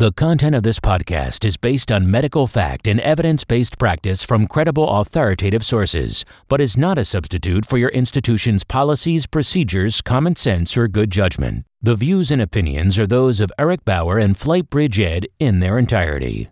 The 0.00 0.12
content 0.12 0.54
of 0.54 0.62
this 0.62 0.80
podcast 0.80 1.44
is 1.44 1.58
based 1.58 1.92
on 1.92 2.10
medical 2.10 2.46
fact 2.46 2.86
and 2.86 2.98
evidence 3.00 3.44
based 3.44 3.78
practice 3.78 4.22
from 4.24 4.46
credible 4.46 4.88
authoritative 4.88 5.62
sources, 5.62 6.24
but 6.48 6.58
is 6.58 6.74
not 6.74 6.96
a 6.96 7.04
substitute 7.04 7.66
for 7.66 7.76
your 7.76 7.90
institution's 7.90 8.64
policies, 8.64 9.26
procedures, 9.26 10.00
common 10.00 10.36
sense, 10.36 10.74
or 10.74 10.88
good 10.88 11.10
judgment. 11.10 11.66
The 11.82 11.96
views 11.96 12.30
and 12.30 12.40
opinions 12.40 12.98
are 12.98 13.06
those 13.06 13.40
of 13.40 13.52
Eric 13.58 13.84
Bauer 13.84 14.16
and 14.16 14.36
FlightBridgeED 14.36 15.26
in 15.38 15.60
their 15.60 15.76
entirety. 15.76 16.48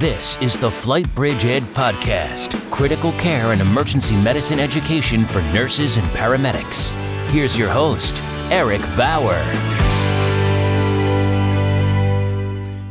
This 0.00 0.36
is 0.38 0.58
the 0.58 0.70
FlightBridgeED 0.70 1.60
Podcast 1.74 2.60
critical 2.72 3.12
care 3.12 3.52
and 3.52 3.60
emergency 3.60 4.16
medicine 4.16 4.58
education 4.58 5.24
for 5.26 5.42
nurses 5.52 5.96
and 5.96 6.06
paramedics. 6.08 7.05
Here's 7.30 7.58
your 7.58 7.68
host, 7.68 8.22
Eric 8.50 8.80
Bauer. 8.96 9.34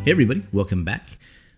Hey, 0.04 0.12
everybody, 0.12 0.44
welcome 0.52 0.84
back. 0.84 1.18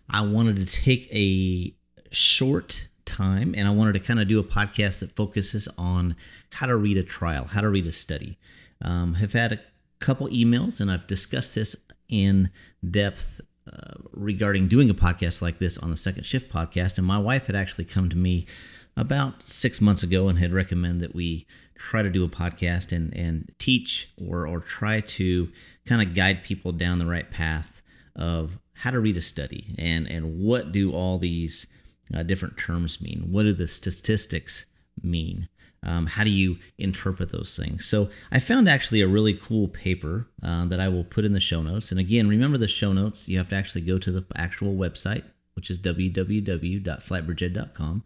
I 0.10 0.22
wanted 0.22 0.56
to 0.58 0.66
take 0.66 1.14
a 1.14 1.74
short 2.12 2.88
time 3.04 3.56
and 3.58 3.68
I 3.68 3.72
wanted 3.72 3.94
to 3.94 4.00
kind 4.00 4.22
of 4.22 4.28
do 4.28 4.40
a 4.40 4.44
podcast 4.44 5.00
that 5.00 5.16
focuses 5.16 5.68
on 5.78 6.16
how 6.52 6.68
to 6.68 6.78
read 6.78 6.98
a 6.98 7.04
trial, 7.04 7.46
how 7.46 7.62
to 7.62 7.70
read 7.70 7.88
a 7.88 7.92
study. 7.92 8.38
Um, 8.82 9.16
have 9.16 9.34
had 9.34 9.52
a 9.52 9.59
couple 10.00 10.28
emails 10.30 10.80
and 10.80 10.90
I've 10.90 11.08
discussed 11.08 11.56
this 11.56 11.76
in 12.08 12.52
depth 12.90 13.42
uh, 13.68 13.96
regarding 14.12 14.68
doing 14.68 14.90
a 14.90 14.94
podcast 14.94 15.42
like 15.42 15.58
this 15.58 15.78
on 15.78 15.90
the 15.90 15.98
Second 15.98 16.26
Shift 16.26 16.50
podcast. 16.50 16.98
And 16.98 17.06
my 17.06 17.18
wife 17.18 17.48
had 17.48 17.56
actually 17.56 17.86
come 17.86 18.08
to 18.09 18.16
me 18.16 18.46
about 18.98 19.48
six 19.48 19.80
months 19.80 20.04
ago 20.04 20.28
and 20.28 20.40
had 20.40 20.52
recommended 20.52 21.02
that 21.02 21.16
we 21.16 21.46
try 21.76 22.02
to 22.02 22.10
do 22.10 22.26
a 22.26 22.28
podcast 22.28 22.92
and 22.92 23.16
and 23.16 23.52
teach 23.60 24.10
or 24.18 24.46
or 24.46 24.60
try 24.60 25.00
to 25.00 25.50
kind 25.86 26.02
of 26.02 26.14
guide 26.14 26.44
people 26.44 26.72
down 26.72 27.00
the 27.00 27.06
right 27.06 27.30
path 27.32 27.82
of 28.16 28.58
how 28.73 28.92
to 28.92 29.00
read 29.00 29.16
a 29.16 29.22
study 29.22 29.75
and 29.78 30.08
and 30.08 30.40
what 30.40 30.72
do 30.72 30.92
all 30.92 31.20
these 31.20 31.68
uh, 32.14 32.23
different 32.23 32.58
terms 32.58 33.00
mean? 33.00 33.28
What 33.30 33.44
do 33.44 33.53
the 33.53 33.68
statistics 33.68 34.66
mean? 35.03 35.48
Um, 35.84 36.08
how 36.08 36.23
do 36.23 36.31
you 36.31 36.58
interpret 36.80 37.31
those 37.31 37.56
things? 37.56 37.86
So 37.86 38.09
i 38.31 38.40
found 38.40 38.68
actually 38.68 39.02
a 39.02 39.08
really 39.08 39.36
cool 39.36 39.68
paper 39.68 40.28
uh, 40.42 40.66
that 40.66 40.80
i 40.80 40.88
will 40.88 41.03
put 41.03 41.23
in 41.23 41.34
the 41.34 41.40
show 41.40 41.62
notes. 41.62 41.92
And 41.92 42.00
again 42.00 42.28
remember 42.28 42.58
the 42.58 42.68
show 42.68 42.94
notes 42.94 43.30
you 43.30 43.38
have 43.38 43.50
to 43.50 43.56
actually 43.56 43.81
go 43.81 44.00
to 44.00 44.12
the 44.12 44.25
actual 44.36 44.75
website 44.75 45.23
which 45.58 45.69
is 45.69 45.77
www.flightbridgeed.com 45.80 48.03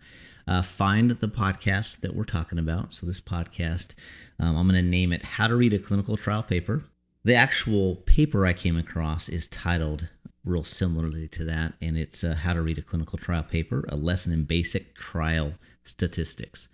uh, 0.48 0.62
find 0.62 1.12
the 1.12 1.28
podcast 1.28 2.02
that 2.02 2.16
we're 2.16 2.24
talking 2.24 2.60
about. 2.60 2.94
So, 2.94 3.06
this 3.06 3.22
podcast, 3.22 3.94
um, 4.40 4.58
I'm 4.58 4.68
going 4.68 4.84
to 4.84 4.90
name 4.90 5.14
it 5.14 5.24
How 5.24 5.48
to 5.48 5.56
Read 5.56 5.74
a 5.74 5.80
Clinical 5.80 6.18
Trial 6.18 6.44
Paper. 6.44 6.84
The 7.24 7.36
actual 7.36 7.98
paper 7.98 8.46
I 8.46 8.54
came 8.54 8.78
across 8.78 9.30
is 9.30 9.48
titled 9.48 10.08
real 10.44 10.64
similarly 10.64 11.28
to 11.30 11.44
that, 11.46 11.74
and 11.82 11.98
it's 11.98 12.24
uh, 12.24 12.36
How 12.36 12.54
to 12.54 12.62
Read 12.62 12.80
a 12.80 12.82
Clinical 12.82 13.18
Trial 13.18 13.44
Paper, 13.44 13.86
a 13.90 13.96
lesson 13.96 14.34
in 14.34 14.46
basic 14.46 14.96
trial 14.96 15.54
statistics. 15.84 16.70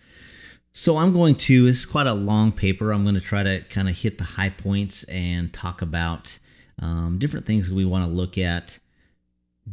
So, 0.73 0.98
I'm 0.98 1.14
going 1.14 1.36
to, 1.36 1.66
is 1.66 1.86
quite 1.86 2.08
a 2.08 2.14
long 2.14 2.52
paper. 2.52 2.92
I'm 2.92 3.03
going 3.03 3.16
to 3.16 3.22
try 3.22 3.44
to 3.44 3.61
kind 3.70 3.89
of 3.89 3.98
hit 3.98 4.17
the 4.17 4.23
high 4.23 4.50
points 4.50 5.03
and 5.05 5.52
talk 5.52 5.81
about 5.81 6.39
um, 6.80 7.17
different 7.20 7.45
things 7.45 7.70
we 7.70 7.86
want 7.86 8.05
to 8.05 8.11
look 8.11 8.38
at 8.38 8.80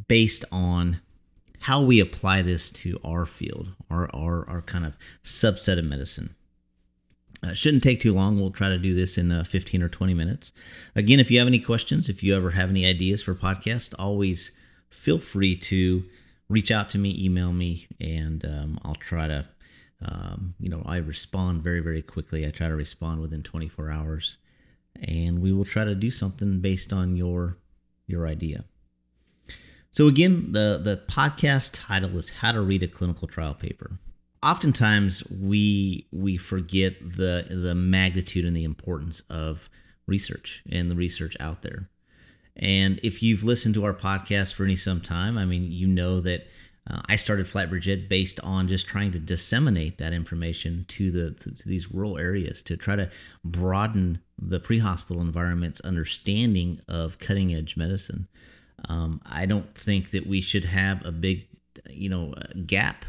based 0.08 0.44
on 0.50 1.00
how 1.60 1.82
we 1.82 2.00
apply 2.00 2.42
this 2.42 2.70
to 2.70 3.00
our 3.04 3.24
field, 3.24 3.68
our, 3.90 4.08
our, 4.14 4.48
our 4.48 4.62
kind 4.62 4.84
of 4.84 4.98
subset 5.22 5.78
of 5.78 5.84
medicine. 5.84 6.34
Uh, 7.42 7.52
shouldn't 7.52 7.82
take 7.82 8.00
too 8.00 8.12
long. 8.12 8.38
We'll 8.38 8.50
try 8.50 8.68
to 8.70 8.78
do 8.78 8.94
this 8.94 9.18
in 9.18 9.30
uh, 9.30 9.44
15 9.44 9.82
or 9.82 9.88
20 9.88 10.14
minutes. 10.14 10.52
Again, 10.94 11.20
if 11.20 11.30
you 11.30 11.38
have 11.38 11.48
any 11.48 11.58
questions, 11.58 12.08
if 12.08 12.22
you 12.22 12.34
ever 12.34 12.50
have 12.50 12.70
any 12.70 12.86
ideas 12.86 13.22
for 13.22 13.34
podcast, 13.34 13.94
always 13.98 14.52
feel 14.90 15.18
free 15.18 15.56
to 15.56 16.04
reach 16.48 16.70
out 16.70 16.88
to 16.90 16.98
me, 16.98 17.16
email 17.22 17.52
me, 17.52 17.86
and 18.00 18.44
um, 18.44 18.78
I'll 18.84 18.94
try 18.94 19.28
to, 19.28 19.46
um, 20.04 20.54
you 20.58 20.68
know, 20.68 20.82
I 20.86 20.96
respond 20.96 21.62
very, 21.62 21.80
very 21.80 22.02
quickly. 22.02 22.46
I 22.46 22.50
try 22.50 22.68
to 22.68 22.76
respond 22.76 23.20
within 23.20 23.42
24 23.42 23.90
hours, 23.90 24.38
and 25.02 25.40
we 25.40 25.52
will 25.52 25.64
try 25.64 25.84
to 25.84 25.94
do 25.94 26.10
something 26.10 26.60
based 26.60 26.92
on 26.92 27.16
your 27.16 27.58
your 28.06 28.26
idea. 28.26 28.64
So 29.94 30.08
again, 30.08 30.50
the 30.50 30.80
the 30.82 31.04
podcast 31.08 31.70
title 31.72 32.18
is 32.18 32.38
How 32.38 32.50
to 32.50 32.60
Read 32.60 32.82
a 32.82 32.88
Clinical 32.88 33.28
Trial 33.28 33.54
Paper. 33.54 34.00
Oftentimes 34.42 35.22
we 35.30 36.08
we 36.10 36.36
forget 36.36 36.96
the 37.00 37.46
the 37.48 37.76
magnitude 37.76 38.44
and 38.44 38.56
the 38.56 38.64
importance 38.64 39.22
of 39.30 39.70
research 40.08 40.64
and 40.68 40.90
the 40.90 40.96
research 40.96 41.36
out 41.38 41.62
there. 41.62 41.88
And 42.56 42.98
if 43.04 43.22
you've 43.22 43.44
listened 43.44 43.76
to 43.76 43.84
our 43.84 43.94
podcast 43.94 44.54
for 44.54 44.64
any 44.64 44.74
some 44.74 45.00
time, 45.00 45.38
I 45.38 45.44
mean, 45.44 45.70
you 45.70 45.86
know 45.86 46.18
that 46.18 46.48
uh, 46.90 47.02
I 47.06 47.14
started 47.14 47.46
FlightBridgeED 47.46 48.08
based 48.08 48.40
on 48.40 48.66
just 48.66 48.88
trying 48.88 49.12
to 49.12 49.20
disseminate 49.20 49.98
that 49.98 50.12
information 50.12 50.86
to 50.88 51.12
the 51.12 51.30
to, 51.34 51.54
to 51.54 51.68
these 51.68 51.92
rural 51.92 52.18
areas 52.18 52.62
to 52.62 52.76
try 52.76 52.96
to 52.96 53.08
broaden 53.44 54.18
the 54.36 54.58
pre-hospital 54.58 55.22
environment's 55.22 55.80
understanding 55.82 56.80
of 56.88 57.20
cutting 57.20 57.54
edge 57.54 57.76
medicine. 57.76 58.26
Um, 58.88 59.20
I 59.24 59.46
don't 59.46 59.74
think 59.74 60.10
that 60.10 60.26
we 60.26 60.40
should 60.40 60.64
have 60.64 61.04
a 61.04 61.12
big, 61.12 61.46
you 61.88 62.08
know, 62.08 62.34
gap 62.66 63.04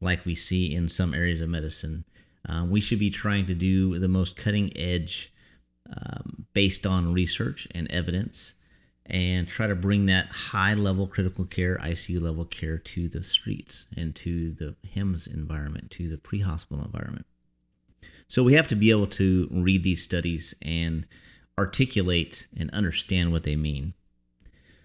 like 0.00 0.24
we 0.24 0.34
see 0.34 0.74
in 0.74 0.88
some 0.88 1.14
areas 1.14 1.40
of 1.40 1.48
medicine. 1.48 2.04
Um, 2.48 2.70
we 2.70 2.80
should 2.80 2.98
be 2.98 3.10
trying 3.10 3.46
to 3.46 3.54
do 3.54 3.98
the 3.98 4.08
most 4.08 4.36
cutting 4.36 4.72
edge 4.76 5.32
um, 5.90 6.46
based 6.54 6.86
on 6.86 7.12
research 7.12 7.68
and 7.72 7.90
evidence 7.90 8.54
and 9.06 9.48
try 9.48 9.66
to 9.66 9.74
bring 9.74 10.06
that 10.06 10.28
high 10.28 10.74
level 10.74 11.06
critical 11.06 11.44
care, 11.44 11.76
ICU 11.82 12.20
level 12.20 12.44
care 12.44 12.78
to 12.78 13.08
the 13.08 13.22
streets 13.22 13.86
and 13.96 14.14
to 14.14 14.52
the 14.52 14.76
HEMS 14.94 15.26
environment, 15.26 15.90
to 15.92 16.08
the 16.08 16.16
pre 16.16 16.40
hospital 16.40 16.84
environment. 16.84 17.26
So 18.28 18.44
we 18.44 18.54
have 18.54 18.68
to 18.68 18.76
be 18.76 18.90
able 18.90 19.08
to 19.08 19.48
read 19.50 19.82
these 19.82 20.02
studies 20.02 20.54
and 20.62 21.06
articulate 21.58 22.46
and 22.56 22.70
understand 22.70 23.32
what 23.32 23.42
they 23.42 23.56
mean. 23.56 23.94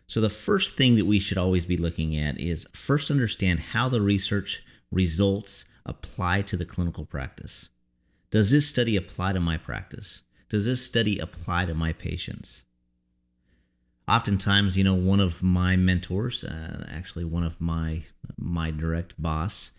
So, 0.07 0.21
the 0.21 0.29
first 0.29 0.75
thing 0.75 0.95
that 0.95 1.05
we 1.05 1.19
should 1.19 1.37
always 1.37 1.65
be 1.65 1.77
looking 1.77 2.15
at 2.15 2.39
is 2.39 2.67
first 2.73 3.09
understand 3.09 3.59
how 3.59 3.89
the 3.89 4.01
research 4.01 4.63
results 4.91 5.65
apply 5.85 6.41
to 6.43 6.57
the 6.57 6.65
clinical 6.65 7.05
practice. 7.05 7.69
Does 8.29 8.51
this 8.51 8.67
study 8.67 8.95
apply 8.97 9.33
to 9.33 9.39
my 9.39 9.57
practice? 9.57 10.23
Does 10.49 10.65
this 10.65 10.85
study 10.85 11.19
apply 11.19 11.65
to 11.65 11.73
my 11.73 11.93
patients? 11.93 12.65
Oftentimes, 14.07 14.77
you 14.77 14.83
know, 14.83 14.93
one 14.93 15.19
of 15.19 15.41
my 15.41 15.75
mentors, 15.75 16.43
uh, 16.43 16.85
actually 16.89 17.25
one 17.25 17.43
of 17.43 17.59
my 17.59 18.03
my 18.37 18.69
direct 18.69 19.19
boss, 19.21 19.71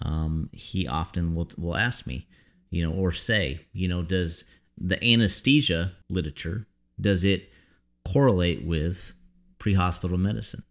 um, 0.00 0.48
he 0.52 0.86
often 0.86 1.34
will 1.34 1.50
will 1.58 1.76
ask 1.76 2.06
me, 2.06 2.28
you 2.70 2.86
know, 2.88 2.94
or 2.94 3.10
say, 3.10 3.66
you 3.72 3.88
know, 3.88 4.02
does 4.02 4.44
the 4.78 5.02
anesthesia 5.04 5.92
literature 6.08 6.66
does 7.00 7.24
it 7.24 7.50
correlate 8.04 8.64
with 8.64 9.14
pre-hospital 9.62 10.18
medicine. 10.18 10.64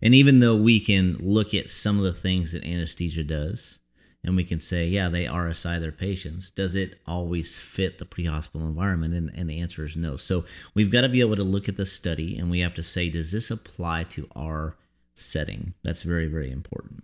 And 0.00 0.14
even 0.14 0.38
though 0.38 0.54
we 0.54 0.78
can 0.78 1.16
look 1.18 1.52
at 1.52 1.68
some 1.68 1.98
of 1.98 2.04
the 2.04 2.12
things 2.12 2.52
that 2.52 2.64
anesthesia 2.64 3.24
does, 3.24 3.80
and 4.22 4.36
we 4.36 4.44
can 4.44 4.60
say, 4.60 4.86
yeah, 4.86 5.08
they 5.08 5.24
RSI 5.24 5.80
their 5.80 5.90
patients, 5.90 6.48
does 6.48 6.76
it 6.76 7.00
always 7.08 7.58
fit 7.58 7.98
the 7.98 8.04
pre-hospital 8.04 8.68
environment? 8.68 9.14
And, 9.14 9.32
and 9.34 9.50
the 9.50 9.60
answer 9.60 9.84
is 9.84 9.96
no. 9.96 10.16
So 10.16 10.44
we've 10.74 10.92
got 10.92 11.00
to 11.00 11.08
be 11.08 11.18
able 11.18 11.34
to 11.34 11.42
look 11.42 11.68
at 11.68 11.76
the 11.76 11.84
study 11.84 12.38
and 12.38 12.52
we 12.52 12.60
have 12.60 12.74
to 12.74 12.84
say, 12.84 13.10
does 13.10 13.32
this 13.32 13.50
apply 13.50 14.04
to 14.04 14.28
our 14.36 14.76
setting? 15.16 15.74
That's 15.82 16.02
very, 16.02 16.28
very 16.28 16.52
important. 16.52 17.02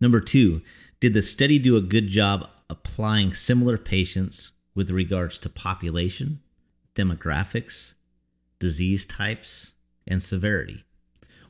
Number 0.00 0.20
two, 0.20 0.60
did 0.98 1.14
the 1.14 1.22
study 1.22 1.60
do 1.60 1.76
a 1.76 1.80
good 1.80 2.08
job 2.08 2.48
applying 2.68 3.32
similar 3.32 3.78
patients 3.78 4.50
with 4.74 4.90
regards 4.90 5.38
to 5.38 5.48
population, 5.48 6.40
demographics, 6.96 7.94
disease 8.58 9.06
types, 9.06 9.73
and 10.06 10.22
severity? 10.22 10.84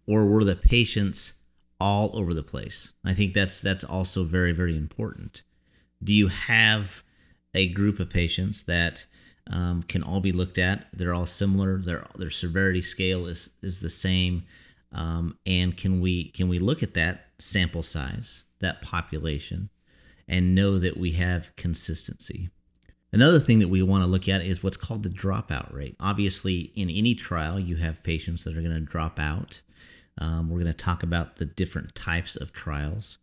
Or 0.07 0.27
were 0.27 0.45
the 0.45 0.57
patients 0.57 1.35
all 1.81 2.11
over 2.15 2.35
the 2.35 2.43
place? 2.43 2.93
I 3.05 3.15
think 3.15 3.35
that's 3.35 3.61
that's 3.61 3.85
also 3.85 4.25
very 4.25 4.53
very 4.53 4.77
important. 4.77 5.43
Do 6.03 6.13
you 6.13 6.29
have 6.29 7.03
a 7.55 7.69
group 7.69 8.01
of 8.01 8.11
patients 8.11 8.65
that 8.65 9.07
um, 9.51 9.83
can 9.83 10.03
all 10.03 10.21
be 10.21 10.33
looked 10.33 10.59
at? 10.59 10.87
They're 10.93 11.15
all 11.15 11.27
similar. 11.27 11.79
Their 11.79 12.07
their 12.17 12.31
severity 12.31 12.83
scale 12.83 13.27
is 13.27 13.51
is 13.63 13.81
the 13.81 13.91
same. 13.91 14.45
Um, 14.93 15.39
and 15.45 15.77
can 15.77 16.01
we 16.01 16.31
can 16.31 16.49
we 16.49 16.59
look 16.59 16.83
at 16.83 16.95
that 16.95 17.27
sample 17.39 17.83
size, 17.83 18.45
that 18.61 18.81
population, 18.81 19.71
and 20.29 20.55
know 20.55 20.79
that 20.79 20.97
we 20.97 21.13
have 21.13 21.55
consistency? 21.57 22.51
Another 23.15 23.39
thing 23.39 23.61
that 23.61 23.69
we 23.69 23.81
want 23.81 24.03
to 24.03 24.09
look 24.09 24.29
at 24.29 24.43
is 24.43 24.63
what's 24.63 24.77
called 24.77 25.05
the 25.05 25.09
dropout 25.09 25.73
rate. 25.73 25.95
Obviously, 26.01 26.73
in 26.75 26.91
any 26.91 27.15
trial, 27.15 27.61
you 27.61 27.77
have 27.77 28.03
patients 28.03 28.43
that 28.43 28.57
are 28.57 28.61
going 28.61 28.75
to 28.75 28.81
drop 28.81 29.21
out. 29.21 29.61
Um, 30.19 30.51
we're 30.51 30.59
going 30.59 30.67
to 30.67 30.73
talk 30.73 31.05
about 31.05 31.37
the 31.37 31.45
different 31.45 31.95
types 31.95 32.35
of 32.35 32.53
trials. 32.53 33.19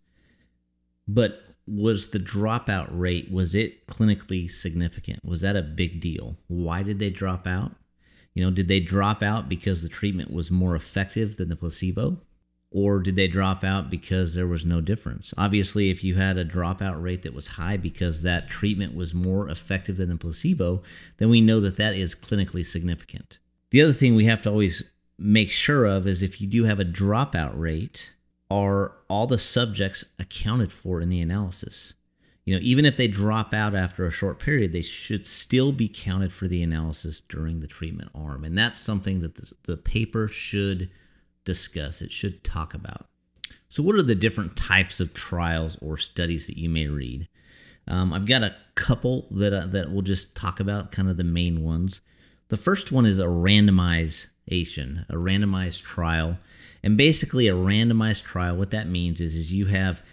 But 1.09 1.43
was 1.67 2.09
the 2.09 2.19
dropout 2.19 2.87
rate 2.89 3.29
was 3.31 3.53
it 3.53 3.85
clinically 3.87 4.49
significant? 4.49 5.19
Was 5.25 5.41
that 5.41 5.57
a 5.57 5.61
big 5.61 5.99
deal? 5.99 6.37
Why 6.47 6.83
did 6.83 6.99
they 6.99 7.09
drop 7.09 7.45
out? 7.45 7.73
You 8.33 8.45
know, 8.45 8.51
did 8.51 8.69
they 8.69 8.79
drop 8.79 9.21
out 9.21 9.49
because 9.49 9.81
the 9.81 9.89
treatment 9.89 10.31
was 10.31 10.49
more 10.49 10.73
effective 10.73 11.35
than 11.35 11.49
the 11.49 11.57
placebo? 11.57 12.21
Or 12.73 12.99
did 12.99 13.17
they 13.17 13.27
drop 13.27 13.65
out 13.65 13.89
because 13.89 14.33
there 14.33 14.47
was 14.47 14.65
no 14.65 14.79
difference? 14.79 15.33
Obviously, 15.37 15.89
if 15.89 16.05
you 16.05 16.15
had 16.15 16.37
a 16.37 16.45
dropout 16.45 17.01
rate 17.03 17.21
that 17.23 17.33
was 17.33 17.47
high 17.47 17.75
because 17.75 18.21
that 18.21 18.47
treatment 18.47 18.95
was 18.95 19.13
more 19.13 19.49
effective 19.49 19.97
than 19.97 20.07
the 20.07 20.15
placebo, 20.15 20.81
then 21.17 21.29
we 21.29 21.41
know 21.41 21.59
that 21.59 21.75
that 21.75 21.95
is 21.95 22.15
clinically 22.15 22.65
significant. 22.65 23.39
The 23.71 23.81
other 23.81 23.93
thing 23.93 24.15
we 24.15 24.25
have 24.25 24.41
to 24.43 24.49
always 24.49 24.83
make 25.19 25.51
sure 25.51 25.85
of 25.85 26.07
is 26.07 26.23
if 26.23 26.39
you 26.39 26.47
do 26.47 26.63
have 26.63 26.79
a 26.79 26.85
dropout 26.85 27.51
rate, 27.55 28.13
are 28.49 28.93
all 29.09 29.27
the 29.27 29.37
subjects 29.37 30.05
accounted 30.17 30.71
for 30.71 31.01
in 31.01 31.09
the 31.09 31.21
analysis? 31.21 31.93
You 32.45 32.55
know, 32.55 32.61
even 32.63 32.85
if 32.85 32.97
they 32.97 33.07
drop 33.07 33.53
out 33.53 33.75
after 33.75 34.05
a 34.05 34.11
short 34.11 34.39
period, 34.39 34.73
they 34.73 34.81
should 34.81 35.27
still 35.27 35.71
be 35.71 35.87
counted 35.87 36.33
for 36.33 36.47
the 36.47 36.63
analysis 36.63 37.19
during 37.21 37.59
the 37.59 37.67
treatment 37.67 38.11
arm. 38.15 38.43
And 38.43 38.57
that's 38.57 38.79
something 38.79 39.21
that 39.21 39.35
the, 39.35 39.51
the 39.63 39.77
paper 39.77 40.27
should 40.27 40.89
discuss, 41.43 42.01
it 42.01 42.11
should 42.11 42.43
talk 42.43 42.73
about. 42.73 43.07
So, 43.69 43.81
what 43.81 43.95
are 43.95 44.03
the 44.03 44.15
different 44.15 44.57
types 44.57 44.99
of 44.99 45.13
trials 45.13 45.77
or 45.81 45.97
studies 45.97 46.47
that 46.47 46.57
you 46.57 46.69
may 46.69 46.87
read? 46.87 47.27
Um, 47.87 48.13
I've 48.13 48.25
got 48.25 48.43
a 48.43 48.55
couple 48.75 49.27
that 49.31 49.53
uh, 49.53 49.65
that 49.67 49.91
we'll 49.91 50.01
just 50.01 50.35
talk 50.35 50.59
about, 50.59 50.91
kind 50.91 51.09
of 51.09 51.17
the 51.17 51.23
main 51.23 51.63
ones. 51.63 52.01
The 52.49 52.57
first 52.57 52.91
one 52.91 53.05
is 53.05 53.19
a 53.19 53.25
randomization, 53.25 55.09
a 55.09 55.15
randomized 55.15 55.83
trial, 55.83 56.37
and 56.83 56.97
basically 56.97 57.47
a 57.47 57.53
randomized 57.53 58.23
trial. 58.23 58.57
What 58.57 58.71
that 58.71 58.89
means 58.89 59.21
is, 59.21 59.35
is 59.35 59.53
you 59.53 59.67
have 59.67 60.03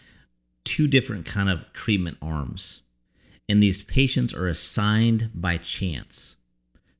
two 0.64 0.86
different 0.86 1.26
kind 1.26 1.50
of 1.50 1.72
treatment 1.72 2.18
arms, 2.22 2.82
and 3.48 3.62
these 3.62 3.82
patients 3.82 4.32
are 4.32 4.46
assigned 4.46 5.30
by 5.34 5.56
chance. 5.56 6.36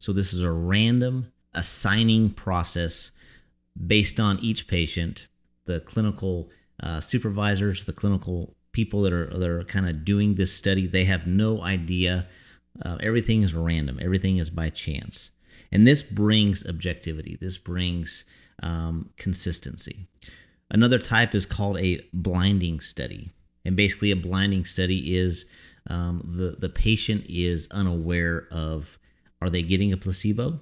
So 0.01 0.13
this 0.13 0.33
is 0.33 0.43
a 0.43 0.51
random 0.51 1.33
assigning 1.55 2.31
process 2.31 3.13
based 3.87 4.19
on 4.19 4.39
each 4.41 4.67
patient, 4.67 5.29
the 5.67 5.81
clinical 5.81 6.51
uh, 6.83 7.01
supervisors, 7.01 7.85
the 7.85 7.93
clinical 7.93 8.57
people 8.73 9.03
that 9.03 9.13
are 9.13 9.27
that 9.27 9.49
are 9.49 9.65
kind 9.65 9.89
of 9.89 10.05
doing 10.05 10.35
this 10.35 10.53
study, 10.53 10.87
they 10.87 11.05
have 11.05 11.27
no 11.27 11.63
idea. 11.63 12.27
Uh, 12.85 12.97
everything 13.01 13.43
is 13.43 13.55
random. 13.55 13.99
Everything 14.01 14.39
is 14.39 14.51
by 14.51 14.71
chance, 14.71 15.31
and 15.73 15.87
this 15.87 16.03
brings 16.03 16.67
objectivity. 16.67 17.37
This 17.41 17.59
brings 17.59 18.25
um, 18.63 19.11
consistency. 19.17 20.07
Another 20.71 20.99
type 20.99 21.35
is 21.35 21.47
called 21.47 21.79
a 21.79 22.01
blinding 22.13 22.81
study, 22.81 23.31
and 23.65 23.75
basically 23.75 24.11
a 24.11 24.17
blinding 24.17 24.65
study 24.65 25.17
is 25.17 25.47
um, 25.89 26.23
the 26.25 26.57
the 26.59 26.69
patient 26.69 27.25
is 27.29 27.69
unaware 27.71 28.47
of 28.51 28.99
are 29.41 29.51
they 29.51 29.63
getting 29.63 29.93
a 29.93 29.97
placebo 29.97 30.61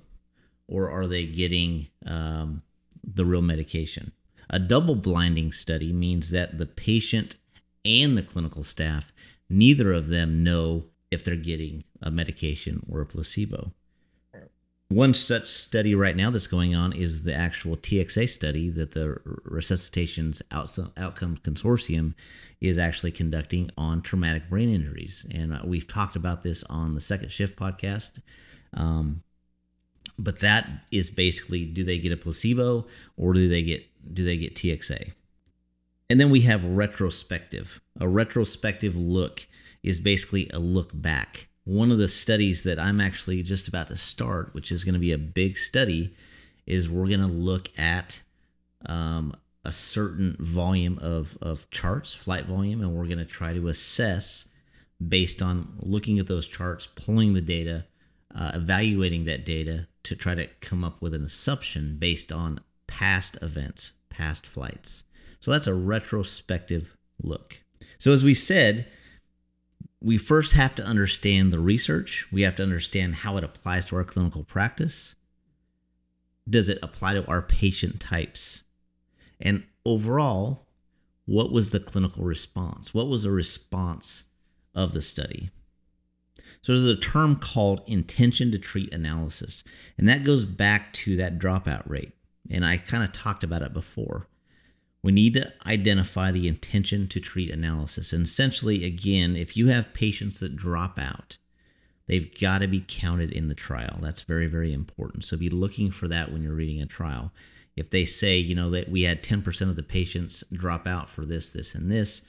or 0.68 0.90
are 0.90 1.06
they 1.06 1.24
getting 1.24 1.86
um, 2.06 2.62
the 3.06 3.24
real 3.24 3.42
medication. 3.42 4.12
A 4.50 4.58
double 4.58 4.94
blinding 4.94 5.52
study 5.52 5.92
means 5.92 6.30
that 6.30 6.58
the 6.58 6.66
patient 6.66 7.36
and 7.84 8.16
the 8.16 8.22
clinical 8.22 8.62
staff, 8.62 9.12
neither 9.48 9.92
of 9.92 10.08
them 10.08 10.42
know 10.42 10.84
if 11.10 11.24
they're 11.24 11.36
getting 11.36 11.84
a 12.02 12.10
medication 12.10 12.84
or 12.90 13.00
a 13.00 13.06
placebo. 13.06 13.72
One 14.88 15.14
such 15.14 15.48
study 15.48 15.96
right 15.96 16.14
now 16.14 16.30
that's 16.30 16.46
going 16.46 16.76
on 16.76 16.92
is 16.92 17.24
the 17.24 17.34
actual 17.34 17.76
TXA 17.76 18.28
study 18.28 18.70
that 18.70 18.92
the 18.92 19.18
Resuscitation's 19.44 20.42
Outcome 20.52 21.38
Consortium 21.38 22.14
is 22.60 22.78
actually 22.78 23.10
conducting 23.10 23.70
on 23.76 24.00
traumatic 24.00 24.48
brain 24.48 24.72
injuries. 24.72 25.26
And 25.34 25.52
uh, 25.52 25.62
we've 25.64 25.88
talked 25.88 26.14
about 26.14 26.44
this 26.44 26.62
on 26.64 26.94
the 26.94 27.00
Second 27.00 27.32
Shift 27.32 27.56
podcast. 27.56 28.20
Um, 28.74 29.22
but 30.18 30.40
that 30.40 30.68
is 30.90 31.10
basically 31.10 31.64
do 31.64 31.84
they 31.84 31.98
get 31.98 32.12
a 32.12 32.16
placebo 32.16 32.86
or 33.16 33.32
do 33.32 33.48
they 33.48 33.62
get 33.62 33.84
do 34.12 34.24
they 34.24 34.36
get 34.36 34.54
TXA? 34.54 35.12
And 36.08 36.20
then 36.20 36.30
we 36.30 36.42
have 36.42 36.64
retrospective. 36.64 37.80
A 37.98 38.08
retrospective 38.08 38.94
look 38.96 39.46
is 39.82 39.98
basically 39.98 40.48
a 40.52 40.58
look 40.58 40.90
back. 40.94 41.48
One 41.64 41.90
of 41.90 41.98
the 41.98 42.08
studies 42.08 42.62
that 42.62 42.78
I'm 42.78 43.00
actually 43.00 43.42
just 43.42 43.66
about 43.66 43.88
to 43.88 43.96
start, 43.96 44.54
which 44.54 44.70
is 44.70 44.84
going 44.84 44.94
to 44.94 45.00
be 45.00 45.12
a 45.12 45.18
big 45.18 45.56
study, 45.56 46.14
is 46.64 46.88
we're 46.88 47.08
going 47.08 47.20
to 47.20 47.26
look 47.26 47.76
at 47.76 48.22
um, 48.86 49.34
a 49.64 49.72
certain 49.72 50.36
volume 50.38 50.98
of, 51.00 51.36
of 51.42 51.68
charts, 51.70 52.14
flight 52.14 52.46
volume, 52.46 52.80
and 52.80 52.94
we're 52.94 53.06
going 53.06 53.18
to 53.18 53.24
try 53.24 53.52
to 53.52 53.66
assess 53.66 54.48
based 55.06 55.42
on 55.42 55.76
looking 55.80 56.20
at 56.20 56.28
those 56.28 56.46
charts, 56.46 56.86
pulling 56.86 57.34
the 57.34 57.40
data, 57.40 57.84
uh, 58.34 58.52
evaluating 58.54 59.24
that 59.24 59.44
data 59.44 59.88
to 60.06 60.16
try 60.16 60.34
to 60.34 60.48
come 60.60 60.84
up 60.84 61.02
with 61.02 61.14
an 61.14 61.24
assumption 61.24 61.96
based 61.98 62.32
on 62.32 62.60
past 62.86 63.36
events, 63.42 63.92
past 64.08 64.46
flights. 64.46 65.04
So 65.40 65.50
that's 65.50 65.66
a 65.66 65.74
retrospective 65.74 66.96
look. 67.22 67.58
So, 67.98 68.12
as 68.12 68.24
we 68.24 68.34
said, 68.34 68.86
we 70.00 70.18
first 70.18 70.52
have 70.52 70.74
to 70.76 70.84
understand 70.84 71.52
the 71.52 71.58
research, 71.58 72.26
we 72.30 72.42
have 72.42 72.56
to 72.56 72.62
understand 72.62 73.16
how 73.16 73.36
it 73.36 73.44
applies 73.44 73.86
to 73.86 73.96
our 73.96 74.04
clinical 74.04 74.44
practice. 74.44 75.14
Does 76.48 76.68
it 76.68 76.78
apply 76.82 77.14
to 77.14 77.26
our 77.26 77.42
patient 77.42 78.00
types? 78.00 78.62
And 79.40 79.64
overall, 79.84 80.66
what 81.24 81.50
was 81.50 81.70
the 81.70 81.80
clinical 81.80 82.24
response? 82.24 82.94
What 82.94 83.08
was 83.08 83.24
the 83.24 83.30
response 83.30 84.24
of 84.74 84.92
the 84.92 85.02
study? 85.02 85.50
So 86.66 86.72
there's 86.72 86.88
a 86.88 86.96
term 86.96 87.36
called 87.36 87.82
intention 87.86 88.50
to 88.50 88.58
treat 88.58 88.92
analysis, 88.92 89.62
and 89.96 90.08
that 90.08 90.24
goes 90.24 90.44
back 90.44 90.92
to 90.94 91.14
that 91.14 91.38
dropout 91.38 91.88
rate. 91.88 92.10
And 92.50 92.66
I 92.66 92.76
kind 92.76 93.04
of 93.04 93.12
talked 93.12 93.44
about 93.44 93.62
it 93.62 93.72
before. 93.72 94.26
We 95.00 95.12
need 95.12 95.34
to 95.34 95.52
identify 95.64 96.32
the 96.32 96.48
intention 96.48 97.06
to 97.06 97.20
treat 97.20 97.52
analysis. 97.52 98.12
And 98.12 98.24
essentially, 98.24 98.84
again, 98.84 99.36
if 99.36 99.56
you 99.56 99.68
have 99.68 99.94
patients 99.94 100.40
that 100.40 100.56
drop 100.56 100.98
out, 100.98 101.38
they've 102.08 102.36
got 102.40 102.62
to 102.62 102.66
be 102.66 102.84
counted 102.84 103.30
in 103.30 103.46
the 103.46 103.54
trial. 103.54 103.98
That's 104.02 104.22
very, 104.22 104.48
very 104.48 104.72
important. 104.72 105.24
So 105.24 105.36
be 105.36 105.48
looking 105.48 105.92
for 105.92 106.08
that 106.08 106.32
when 106.32 106.42
you're 106.42 106.52
reading 106.52 106.82
a 106.82 106.86
trial. 106.86 107.30
If 107.76 107.90
they 107.90 108.04
say, 108.04 108.38
you 108.38 108.56
know, 108.56 108.70
that 108.70 108.88
we 108.88 109.02
had 109.02 109.22
10% 109.22 109.70
of 109.70 109.76
the 109.76 109.84
patients 109.84 110.42
drop 110.52 110.84
out 110.88 111.08
for 111.08 111.24
this, 111.24 111.48
this, 111.48 111.76
and 111.76 111.92
this, 111.92 112.22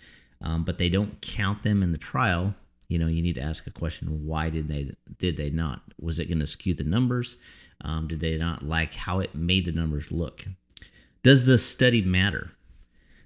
um, 0.44 0.64
but 0.64 0.78
they 0.78 0.90
don't 0.90 1.22
count 1.22 1.64
them 1.64 1.82
in 1.82 1.92
the 1.92 1.98
trial, 1.98 2.54
you 2.88 2.98
know 2.98 3.08
you 3.08 3.22
need 3.22 3.36
to 3.36 3.42
ask 3.42 3.68
a 3.68 3.72
question 3.72 4.26
why 4.26 4.50
did 4.50 4.68
they 4.68 4.92
did 5.18 5.38
they 5.38 5.50
not? 5.50 5.82
Was 6.00 6.20
it 6.20 6.28
going 6.28 6.40
to 6.40 6.48
skew 6.48 6.74
the 6.74 6.84
numbers? 6.84 7.38
Um, 7.82 8.08
did 8.08 8.20
they 8.20 8.38
not 8.38 8.64
like 8.64 8.94
how 8.94 9.20
it 9.20 9.36
made 9.36 9.66
the 9.66 9.72
numbers 9.72 10.12
look? 10.12 10.46
Does 11.24 11.46
the 11.46 11.58
study 11.58 12.02
matter? 12.02 12.52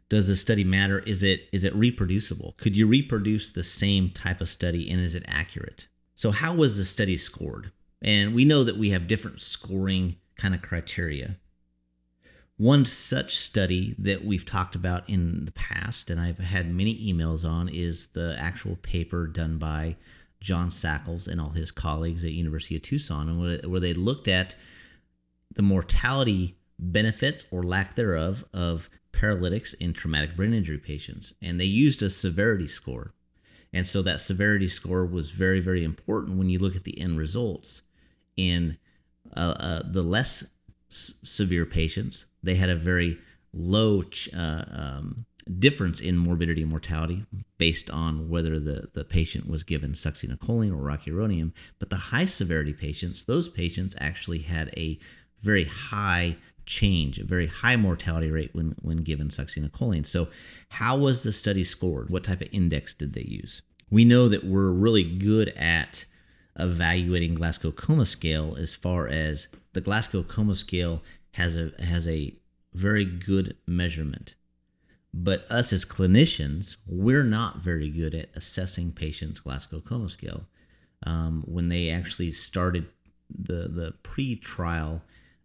Does 0.09 0.27
the 0.27 0.35
study 0.35 0.63
matter? 0.63 0.99
Is 0.99 1.23
it 1.23 1.47
is 1.51 1.63
it 1.63 1.75
reproducible? 1.75 2.55
Could 2.57 2.75
you 2.75 2.87
reproduce 2.87 3.49
the 3.49 3.63
same 3.63 4.09
type 4.09 4.41
of 4.41 4.49
study 4.49 4.89
and 4.89 4.99
is 4.99 5.15
it 5.15 5.23
accurate? 5.27 5.87
So 6.15 6.31
how 6.31 6.53
was 6.53 6.77
the 6.77 6.83
study 6.83 7.17
scored? 7.17 7.71
And 8.01 8.33
we 8.33 8.45
know 8.45 8.63
that 8.63 8.77
we 8.77 8.89
have 8.89 9.07
different 9.07 9.39
scoring 9.39 10.17
kind 10.35 10.55
of 10.55 10.61
criteria 10.61 11.37
one 12.61 12.85
such 12.85 13.35
study 13.35 13.95
that 13.97 14.23
we've 14.23 14.45
talked 14.45 14.75
about 14.75 15.09
in 15.09 15.45
the 15.45 15.51
past, 15.53 16.11
and 16.11 16.21
I've 16.21 16.37
had 16.37 16.71
many 16.71 16.95
emails 17.11 17.43
on, 17.43 17.67
is 17.67 18.09
the 18.09 18.35
actual 18.37 18.75
paper 18.83 19.25
done 19.25 19.57
by 19.57 19.95
John 20.41 20.69
Sakles 20.69 21.27
and 21.27 21.41
all 21.41 21.49
his 21.49 21.71
colleagues 21.71 22.23
at 22.23 22.33
University 22.33 22.75
of 22.75 22.83
Tucson, 22.83 23.29
and 23.29 23.67
where 23.67 23.79
they 23.79 23.95
looked 23.95 24.27
at 24.27 24.55
the 25.51 25.63
mortality 25.63 26.55
benefits 26.77 27.45
or 27.49 27.63
lack 27.63 27.95
thereof 27.95 28.45
of 28.53 28.91
paralytics 29.11 29.73
in 29.73 29.91
traumatic 29.91 30.35
brain 30.35 30.53
injury 30.53 30.77
patients, 30.77 31.33
and 31.41 31.59
they 31.59 31.65
used 31.65 32.03
a 32.03 32.11
severity 32.11 32.67
score. 32.67 33.15
And 33.73 33.87
so 33.87 34.03
that 34.03 34.21
severity 34.21 34.67
score 34.67 35.03
was 35.03 35.31
very, 35.31 35.61
very 35.61 35.83
important 35.83 36.37
when 36.37 36.51
you 36.51 36.59
look 36.59 36.75
at 36.75 36.83
the 36.83 36.99
end 37.01 37.17
results. 37.17 37.81
In 38.37 38.77
uh, 39.35 39.55
uh, 39.59 39.81
the 39.83 40.03
less 40.03 40.43
s- 40.91 41.15
severe 41.23 41.65
patients, 41.65 42.25
they 42.43 42.55
had 42.55 42.69
a 42.69 42.75
very 42.75 43.17
low 43.53 44.03
uh, 44.35 44.63
um, 44.71 45.25
difference 45.59 45.99
in 45.99 46.17
morbidity 46.17 46.61
and 46.61 46.69
mortality 46.69 47.25
based 47.57 47.89
on 47.89 48.29
whether 48.29 48.59
the, 48.59 48.89
the 48.93 49.03
patient 49.03 49.47
was 49.47 49.63
given 49.63 49.91
succinylcholine 49.91 50.71
or 50.71 50.81
rocuronium. 50.81 51.51
But 51.79 51.89
the 51.89 51.95
high 51.95 52.25
severity 52.25 52.73
patients, 52.73 53.25
those 53.25 53.49
patients 53.49 53.95
actually 53.99 54.39
had 54.39 54.73
a 54.77 54.99
very 55.41 55.65
high 55.65 56.37
change, 56.65 57.19
a 57.19 57.25
very 57.25 57.47
high 57.47 57.75
mortality 57.75 58.31
rate 58.31 58.51
when, 58.53 58.75
when 58.81 58.97
given 58.97 59.29
succinylcholine. 59.29 60.05
So, 60.05 60.29
how 60.69 60.97
was 60.97 61.23
the 61.23 61.31
study 61.31 61.63
scored? 61.63 62.09
What 62.09 62.23
type 62.23 62.41
of 62.41 62.47
index 62.51 62.93
did 62.93 63.13
they 63.13 63.23
use? 63.23 63.61
We 63.89 64.05
know 64.05 64.29
that 64.29 64.45
we're 64.45 64.69
really 64.69 65.03
good 65.03 65.49
at 65.49 66.05
evaluating 66.57 67.35
Glasgow 67.35 67.71
Coma 67.71 68.05
Scale 68.05 68.55
as 68.57 68.73
far 68.75 69.07
as 69.07 69.47
the 69.73 69.81
Glasgow 69.81 70.23
Coma 70.23 70.55
Scale 70.55 71.01
has 71.33 71.55
a 71.55 71.71
has 71.79 72.07
a 72.07 72.35
very 72.73 73.05
good 73.05 73.57
measurement. 73.67 74.35
But 75.13 75.45
us 75.49 75.73
as 75.73 75.83
clinicians, 75.83 76.77
we're 76.87 77.23
not 77.23 77.57
very 77.57 77.89
good 77.89 78.15
at 78.15 78.29
assessing 78.33 78.93
patients' 78.93 79.41
Glasgow 79.41 79.81
Coma 79.81 80.07
Scale. 80.07 80.45
Um, 81.03 81.43
when 81.45 81.69
they 81.69 81.89
actually 81.89 82.31
started 82.31 82.87
the 83.29 83.67
the 83.67 83.93
pre-trial 84.03 85.01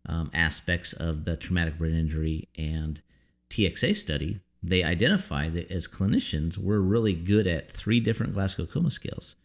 um, 0.07 0.31
aspects 0.33 0.93
of 0.93 1.25
the 1.25 1.37
traumatic 1.37 1.79
brain 1.79 1.97
injury 1.97 2.49
and 2.57 3.03
TXA 3.51 3.97
study, 3.97 4.41
they 4.63 4.83
identified 4.83 5.55
that 5.55 5.71
as 5.71 5.89
clinicians, 5.89 6.59
we're 6.59 6.79
really 6.79 7.15
good 7.15 7.47
at 7.47 7.71
three 7.71 8.01
different 8.01 8.35
Glasgow 8.35 8.67
Coma 8.67 8.91
scales. 8.91 9.37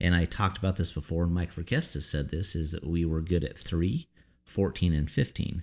And 0.00 0.14
I 0.14 0.24
talked 0.24 0.58
about 0.58 0.76
this 0.76 0.92
before, 0.92 1.24
and 1.24 1.34
Mike 1.34 1.54
Verkestes 1.54 2.02
said 2.02 2.30
this, 2.30 2.56
is 2.56 2.72
that 2.72 2.86
we 2.86 3.04
were 3.04 3.20
good 3.20 3.44
at 3.44 3.56
3, 3.56 4.08
14, 4.44 4.92
and 4.92 5.08
15. 5.08 5.62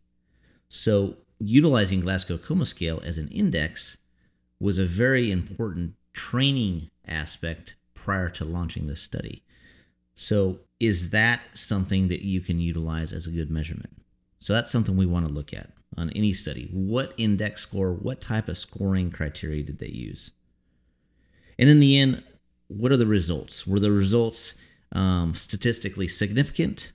So 0.70 1.18
utilizing 1.40 2.00
Glasgow 2.00 2.38
Coma 2.38 2.66
Scale 2.66 3.02
as 3.04 3.18
an 3.18 3.28
index 3.30 3.98
was 4.60 4.78
a 4.78 4.86
very 4.86 5.32
important 5.32 5.96
training 6.14 6.90
aspect 7.08 7.76
prior 7.94 8.30
to 8.30 8.46
launching 8.46 8.88
this 8.88 9.02
study. 9.02 9.44
So 10.16 10.60
is 10.80 11.10
that 11.12 11.58
something 11.58 12.08
that 12.10 12.22
you 12.22 12.42
can 12.42 12.60
utilize 12.60 13.12
as 13.12 13.26
a 13.26 13.32
good 13.32 13.50
measurement? 13.50 14.02
So 14.40 14.54
that's 14.54 14.72
something 14.72 14.96
we 14.96 15.06
want 15.06 15.26
to 15.26 15.32
look 15.32 15.54
at 15.54 15.72
on 15.98 16.10
any 16.12 16.34
study. 16.34 16.70
What 16.72 17.14
index 17.18 17.62
score, 17.62 17.94
what 17.94 18.22
type 18.22 18.48
of 18.48 18.58
scoring 18.58 19.12
criteria 19.12 19.64
did 19.64 19.80
they 19.80 19.88
use? 19.88 20.32
And 21.58 21.70
in 21.70 21.80
the 21.80 21.98
end, 21.98 22.24
what 22.68 22.92
are 22.92 22.98
the 22.98 23.06
results? 23.06 23.66
Were 23.66 23.80
the 23.80 23.92
results 23.92 24.58
um, 24.92 25.34
statistically 25.36 26.08
significant 26.08 26.92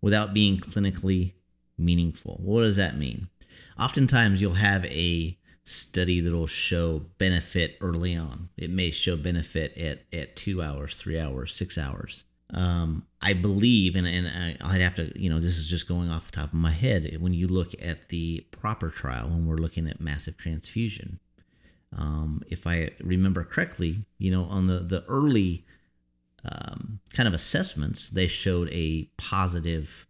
without 0.00 0.34
being 0.34 0.58
clinically 0.58 1.34
meaningful? 1.80 2.38
What 2.42 2.60
does 2.60 2.76
that 2.76 2.98
mean? 2.98 3.28
Oftentimes, 3.78 4.40
you'll 4.40 4.54
have 4.54 4.84
a 4.86 5.36
study 5.64 6.20
that'll 6.20 6.46
show 6.46 7.06
benefit 7.18 7.76
early 7.80 8.14
on. 8.14 8.50
It 8.56 8.70
may 8.70 8.90
show 8.90 9.16
benefit 9.16 9.76
at, 9.76 10.02
at 10.12 10.36
two 10.36 10.62
hours, 10.62 10.96
three 10.96 11.18
hours, 11.18 11.54
six 11.54 11.78
hours 11.78 12.24
um, 12.54 13.06
I 13.22 13.32
believe, 13.32 13.94
and, 13.94 14.06
and 14.06 14.56
I'd 14.60 14.80
have 14.80 14.96
to, 14.96 15.12
you 15.20 15.30
know, 15.30 15.40
this 15.40 15.58
is 15.58 15.66
just 15.66 15.88
going 15.88 16.10
off 16.10 16.30
the 16.30 16.36
top 16.36 16.52
of 16.52 16.54
my 16.54 16.72
head. 16.72 17.16
When 17.20 17.34
you 17.34 17.46
look 17.46 17.74
at 17.80 18.08
the 18.08 18.46
PROPPR 18.50 18.92
trial, 18.92 19.28
when 19.28 19.46
we're 19.46 19.56
looking 19.56 19.88
at 19.88 20.00
massive 20.00 20.36
transfusion, 20.36 21.20
um, 21.96 22.42
if 22.48 22.66
I 22.66 22.90
remember 23.00 23.44
correctly, 23.44 24.04
you 24.18 24.30
know, 24.30 24.44
on 24.44 24.66
the 24.68 24.78
the 24.78 25.04
early 25.08 25.64
um, 26.44 27.00
kind 27.12 27.26
of 27.26 27.34
assessments, 27.34 28.08
they 28.08 28.26
showed 28.26 28.68
a 28.70 29.10
positive 29.16 30.06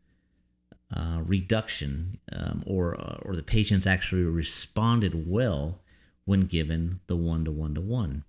uh, 0.95 1.21
reduction, 1.25 2.19
um, 2.33 2.63
or 2.67 3.01
uh, 3.01 3.19
or 3.23 3.37
the 3.37 3.43
patients 3.43 3.87
actually 3.87 4.23
responded 4.23 5.29
well 5.29 5.81
when 6.25 6.43
given 6.43 7.01
the 7.07 7.17
one 7.17 7.45
to 7.45 7.53
one 7.53 7.75
to 7.75 7.81
one. 7.81 8.25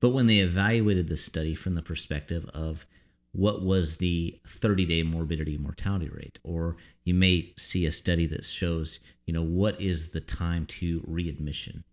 But 0.00 0.10
when 0.10 0.26
they 0.26 0.38
evaluated 0.38 1.08
the 1.08 1.16
study 1.16 1.54
from 1.54 1.74
the 1.74 1.82
perspective 1.82 2.48
of 2.52 2.86
what 3.32 3.62
was 3.62 3.96
the 3.96 4.38
30 4.46 4.86
day 4.86 5.02
morbidity 5.02 5.58
mortality 5.58 6.08
rate 6.08 6.38
or 6.44 6.76
you 7.02 7.12
may 7.14 7.52
see 7.56 7.84
a 7.84 7.90
study 7.90 8.26
that 8.26 8.44
shows 8.44 9.00
you 9.26 9.34
know 9.34 9.42
what 9.42 9.80
is 9.80 10.12
the 10.12 10.20
time 10.20 10.66
to 10.66 11.02
readmission. 11.06 11.84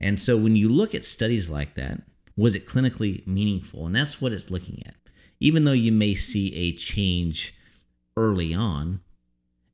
And 0.00 0.20
so 0.20 0.36
when 0.36 0.56
you 0.56 0.68
look 0.68 0.94
at 0.94 1.04
studies 1.04 1.48
like 1.48 1.74
that 1.74 2.02
was 2.36 2.54
it 2.54 2.68
clinically 2.68 3.26
meaningful? 3.26 3.84
And 3.84 3.96
that's 3.96 4.20
what 4.20 4.32
it's 4.32 4.50
looking 4.50 4.80
at. 4.86 4.94
Even 5.40 5.64
though 5.64 5.72
you 5.72 5.90
may 5.90 6.14
see 6.14 6.54
a 6.54 6.72
change 6.72 7.52
early 8.16 8.54
on 8.54 9.00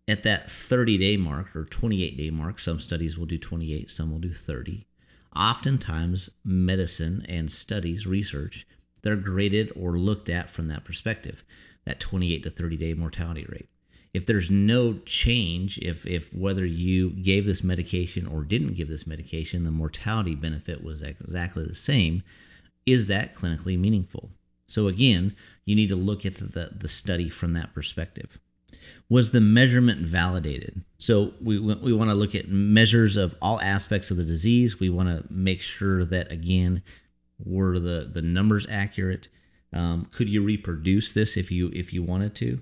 at 0.07 0.23
that 0.23 0.51
30 0.51 0.99
day 0.99 1.17
mark 1.17 1.55
or 1.55 1.65
28 1.65 2.17
day 2.17 2.31
mark 2.31 2.59
some 2.59 2.81
studies 2.81 3.17
will 3.19 3.27
do 3.27 3.39
28 3.39 3.91
some 3.91 4.13
will 4.13 4.19
do 4.19 4.33
30 4.33 4.87
oftentimes 5.35 6.31
medicine 6.45 7.25
and 7.29 7.51
studies 7.51 8.07
research 8.07 8.67
they're 9.05 9.17
graded 9.17 9.71
or 9.77 9.99
looked 9.99 10.31
at 10.31 10.49
from 10.49 10.69
that 10.69 10.83
perspective, 10.83 11.45
that 11.85 12.01
28 12.01 12.43
to 12.43 12.51
30 12.51 12.77
day 12.79 12.95
mortality 12.95 13.47
rate. 13.49 13.69
If 14.15 14.25
there's 14.25 14.51
no 14.51 14.95
change, 15.05 15.77
if, 15.79 16.07
if 16.07 16.33
whether 16.33 16.65
you 16.65 17.11
gave 17.11 17.45
this 17.45 17.63
medication 17.63 18.27
or 18.27 18.45
didn't 18.45 18.77
give 18.77 18.89
this 18.89 19.07
medication, 19.07 19.65
the 19.65 19.71
mortality 19.71 20.35
benefit 20.35 20.83
was 20.83 21.03
exactly 21.03 21.67
the 21.67 21.75
same, 21.75 22.23
is 22.87 23.09
that 23.09 23.35
clinically 23.35 23.79
meaningful? 23.79 24.31
So 24.67 24.89
again, 24.89 25.37
you 25.67 25.77
need 25.77 25.91
to 25.91 25.97
look 25.97 26.25
at 26.25 26.37
the, 26.37 26.71
the 26.75 26.89
study 26.89 27.29
from 27.29 27.53
that 27.53 27.75
perspective. 27.75 28.39
Was 29.15 29.31
the 29.31 29.41
measurement 29.41 30.01
validated? 30.01 30.83
So 30.99 31.35
we, 31.41 31.61
we 31.61 31.93
want 31.93 32.11
to 32.11 32.17
look 32.17 32.35
at 32.35 32.49
measures 32.49 33.17
of 33.17 33.37
all 33.41 33.61
aspects 33.61 34.11
of 34.11 34.17
the 34.17 34.25
disease. 34.25 34.81
We 34.81 34.91
want 34.91 35.09
to 35.09 35.33
make 35.33 35.63
sure 35.63 36.05
that, 36.07 36.33
again, 36.33 36.83
were 37.39 37.79
the 37.79 38.11
the 38.13 38.23
numbers 38.23 38.67
accurate? 38.69 39.29
Um, 39.73 40.09
could 40.11 40.29
you 40.29 40.43
reproduce 40.43 41.13
this 41.13 41.37
if 41.37 41.53
you 41.53 41.71
if 41.73 41.93
you 41.93 42.03
wanted 42.03 42.35
to? 42.43 42.61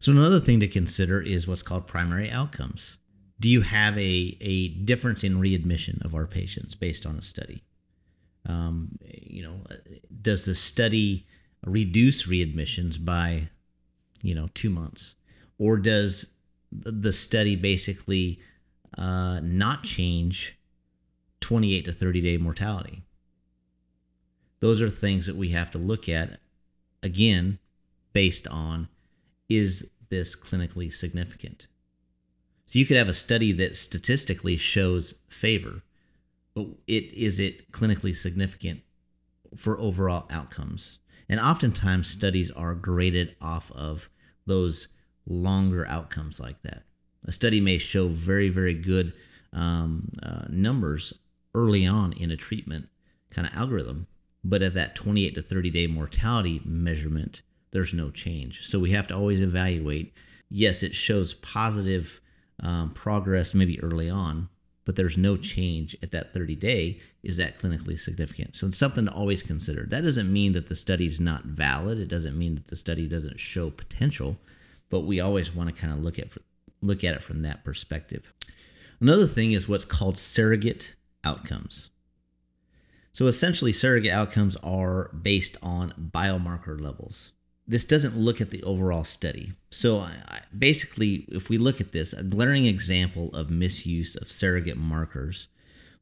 So 0.00 0.10
another 0.10 0.40
thing 0.40 0.58
to 0.58 0.66
consider 0.80 1.20
is 1.20 1.46
what's 1.46 1.62
called 1.62 1.86
primary 1.86 2.28
outcomes. 2.28 2.98
Do 3.38 3.48
you 3.48 3.60
have 3.60 3.96
a, 3.96 4.36
a 4.40 4.68
difference 4.90 5.22
in 5.22 5.38
readmission 5.38 6.02
of 6.04 6.12
our 6.12 6.26
patients 6.26 6.74
based 6.74 7.06
on 7.06 7.16
a 7.16 7.22
study? 7.22 7.62
Um, 8.46 8.98
you 9.04 9.44
know, 9.44 9.60
does 10.22 10.44
the 10.44 10.56
study 10.56 11.28
reduce 11.64 12.26
readmissions 12.26 13.04
by, 13.04 13.50
you 14.22 14.34
know, 14.34 14.48
two 14.54 14.70
months, 14.70 15.14
or 15.58 15.76
does 15.76 16.32
the 16.70 17.12
study 17.12 17.56
basically 17.56 18.38
uh, 18.96 19.40
not 19.42 19.82
change 19.82 20.58
28 21.40 21.84
to 21.86 21.92
30 21.92 22.20
day 22.20 22.36
mortality? 22.36 23.02
those 24.60 24.82
are 24.82 24.90
things 24.90 25.26
that 25.26 25.36
we 25.36 25.50
have 25.50 25.70
to 25.70 25.78
look 25.78 26.08
at 26.08 26.40
again 27.02 27.58
based 28.12 28.46
on 28.48 28.88
is 29.48 29.90
this 30.08 30.34
clinically 30.36 30.92
significant 30.92 31.68
so 32.66 32.78
you 32.78 32.86
could 32.86 32.96
have 32.96 33.08
a 33.08 33.14
study 33.14 33.52
that 33.52 33.76
statistically 33.76 34.56
shows 34.56 35.20
favor 35.28 35.82
but 36.54 36.66
it 36.86 37.12
is 37.12 37.38
it 37.38 37.70
clinically 37.72 38.14
significant 38.14 38.80
for 39.56 39.78
overall 39.78 40.26
outcomes 40.30 40.98
and 41.28 41.40
oftentimes 41.40 42.08
studies 42.08 42.50
are 42.50 42.74
graded 42.74 43.36
off 43.40 43.70
of 43.72 44.10
those 44.46 44.88
longer 45.28 45.86
outcomes 45.86 46.40
like 46.40 46.60
that 46.62 46.82
a 47.24 47.32
study 47.32 47.60
may 47.60 47.78
show 47.78 48.08
very 48.08 48.48
very 48.48 48.74
good 48.74 49.12
um, 49.52 50.10
uh, 50.22 50.44
numbers 50.48 51.12
early 51.54 51.86
on 51.86 52.12
in 52.14 52.30
a 52.30 52.36
treatment 52.36 52.88
kind 53.30 53.46
of 53.46 53.54
algorithm 53.54 54.06
but 54.44 54.62
at 54.62 54.74
that 54.74 54.94
28 54.94 55.34
to 55.34 55.42
30 55.42 55.70
day 55.70 55.86
mortality 55.86 56.60
measurement, 56.64 57.42
there's 57.70 57.92
no 57.92 58.10
change. 58.10 58.64
So 58.64 58.78
we 58.78 58.92
have 58.92 59.08
to 59.08 59.14
always 59.14 59.40
evaluate. 59.40 60.14
Yes, 60.48 60.82
it 60.82 60.94
shows 60.94 61.34
positive 61.34 62.20
um, 62.60 62.90
progress 62.90 63.54
maybe 63.54 63.80
early 63.82 64.08
on, 64.08 64.48
but 64.84 64.96
there's 64.96 65.18
no 65.18 65.36
change 65.36 65.96
at 66.02 66.12
that 66.12 66.32
30 66.32 66.56
day. 66.56 67.00
Is 67.22 67.36
that 67.36 67.58
clinically 67.58 67.98
significant? 67.98 68.56
So 68.56 68.68
it's 68.68 68.78
something 68.78 69.04
to 69.04 69.12
always 69.12 69.42
consider. 69.42 69.84
That 69.84 70.02
doesn't 70.02 70.32
mean 70.32 70.52
that 70.52 70.68
the 70.68 70.74
study's 70.74 71.20
not 71.20 71.44
valid. 71.44 71.98
It 71.98 72.08
doesn't 72.08 72.38
mean 72.38 72.54
that 72.54 72.68
the 72.68 72.76
study 72.76 73.06
doesn't 73.06 73.38
show 73.38 73.70
potential, 73.70 74.38
but 74.88 75.00
we 75.00 75.20
always 75.20 75.54
want 75.54 75.74
to 75.74 75.80
kind 75.80 75.92
of 75.92 76.02
look 76.02 76.18
at 76.18 76.28
look 76.80 77.04
at 77.04 77.14
it 77.14 77.22
from 77.22 77.42
that 77.42 77.64
perspective. 77.64 78.32
Another 79.00 79.26
thing 79.26 79.52
is 79.52 79.68
what's 79.68 79.84
called 79.84 80.18
surrogate 80.18 80.94
outcomes. 81.24 81.90
So 83.12 83.26
essentially, 83.26 83.72
surrogate 83.72 84.12
outcomes 84.12 84.56
are 84.56 85.10
based 85.10 85.56
on 85.62 86.10
biomarker 86.14 86.80
levels. 86.80 87.32
This 87.66 87.84
doesn't 87.84 88.16
look 88.16 88.40
at 88.40 88.50
the 88.50 88.62
overall 88.62 89.04
study. 89.04 89.52
So 89.70 89.98
I, 89.98 90.40
basically, 90.56 91.26
if 91.28 91.48
we 91.48 91.58
look 91.58 91.80
at 91.80 91.92
this, 91.92 92.12
a 92.12 92.22
glaring 92.22 92.66
example 92.66 93.28
of 93.34 93.50
misuse 93.50 94.16
of 94.16 94.30
surrogate 94.30 94.76
markers 94.76 95.48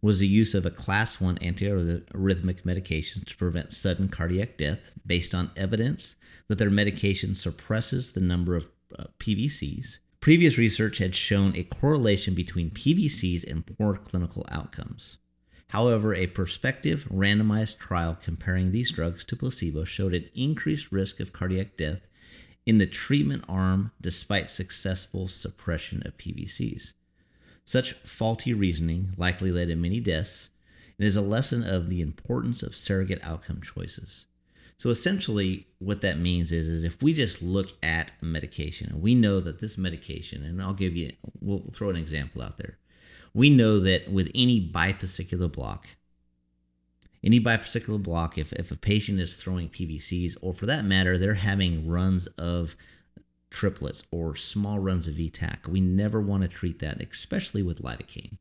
was 0.02 0.20
the 0.20 0.28
use 0.28 0.54
of 0.54 0.66
a 0.66 0.70
class 0.70 1.20
1 1.20 1.38
antiarrhythmic 1.38 2.64
medication 2.64 3.24
to 3.24 3.36
prevent 3.36 3.72
sudden 3.72 4.08
cardiac 4.08 4.56
death 4.56 4.92
based 5.04 5.34
on 5.34 5.50
evidence 5.56 6.16
that 6.48 6.58
their 6.58 6.70
medication 6.70 7.34
suppresses 7.34 8.12
the 8.12 8.20
number 8.20 8.54
of 8.54 8.68
uh, 8.98 9.04
PVCs. 9.18 9.98
Previous 10.20 10.58
research 10.58 10.98
had 10.98 11.14
shown 11.14 11.54
a 11.54 11.64
correlation 11.64 12.34
between 12.34 12.70
PVCs 12.70 13.44
and 13.48 13.66
poor 13.66 13.96
clinical 13.96 14.44
outcomes. 14.50 15.18
However, 15.68 16.14
a 16.14 16.26
prospective 16.28 17.04
randomized 17.12 17.78
trial 17.78 18.16
comparing 18.20 18.72
these 18.72 18.92
drugs 18.92 19.24
to 19.24 19.36
placebo 19.36 19.84
showed 19.84 20.14
an 20.14 20.28
increased 20.34 20.92
risk 20.92 21.20
of 21.20 21.32
cardiac 21.32 21.76
death 21.76 22.06
in 22.64 22.78
the 22.78 22.86
treatment 22.86 23.44
arm 23.48 23.92
despite 24.00 24.50
successful 24.50 25.28
suppression 25.28 26.02
of 26.04 26.16
PVCs. 26.18 26.94
Such 27.64 27.94
faulty 28.04 28.54
reasoning 28.54 29.12
likely 29.16 29.50
led 29.50 29.68
to 29.68 29.76
many 29.76 30.00
deaths 30.00 30.50
and 30.98 31.06
is 31.06 31.16
a 31.16 31.20
lesson 31.20 31.64
of 31.64 31.88
the 31.88 32.00
importance 32.00 32.62
of 32.62 32.76
surrogate 32.76 33.20
outcome 33.22 33.60
choices. 33.60 34.26
So 34.78 34.90
essentially, 34.90 35.66
what 35.78 36.02
that 36.02 36.18
means 36.18 36.52
is, 36.52 36.68
is 36.68 36.84
if 36.84 37.02
we 37.02 37.14
just 37.14 37.42
look 37.42 37.68
at 37.82 38.12
medication 38.20 38.88
and 38.90 39.00
we 39.00 39.14
know 39.14 39.40
that 39.40 39.60
this 39.60 39.78
medication, 39.78 40.42
and 40.42 40.60
I'll 40.60 40.74
give 40.74 40.94
you, 40.94 41.12
we'll 41.40 41.64
throw 41.72 41.88
an 41.88 41.96
example 41.96 42.42
out 42.42 42.58
there 42.58 42.78
we 43.36 43.50
know 43.50 43.78
that 43.80 44.10
with 44.10 44.30
any 44.34 44.66
bifascicular 44.66 45.52
block, 45.52 45.88
any 47.22 47.38
bifascicular 47.38 48.02
block, 48.02 48.38
if, 48.38 48.50
if 48.54 48.70
a 48.70 48.76
patient 48.76 49.20
is 49.20 49.36
throwing 49.36 49.68
PVCs, 49.68 50.38
or 50.40 50.54
for 50.54 50.64
that 50.64 50.86
matter, 50.86 51.18
they're 51.18 51.34
having 51.34 51.86
runs 51.86 52.26
of 52.38 52.74
triplets 53.50 54.04
or 54.10 54.34
small 54.36 54.78
runs 54.78 55.06
of 55.06 55.16
ETAC, 55.16 55.68
we 55.68 55.82
never 55.82 56.18
want 56.18 56.44
to 56.44 56.48
treat 56.48 56.78
that, 56.78 56.98
especially 57.02 57.62
with 57.62 57.82
lidocaine. 57.82 58.38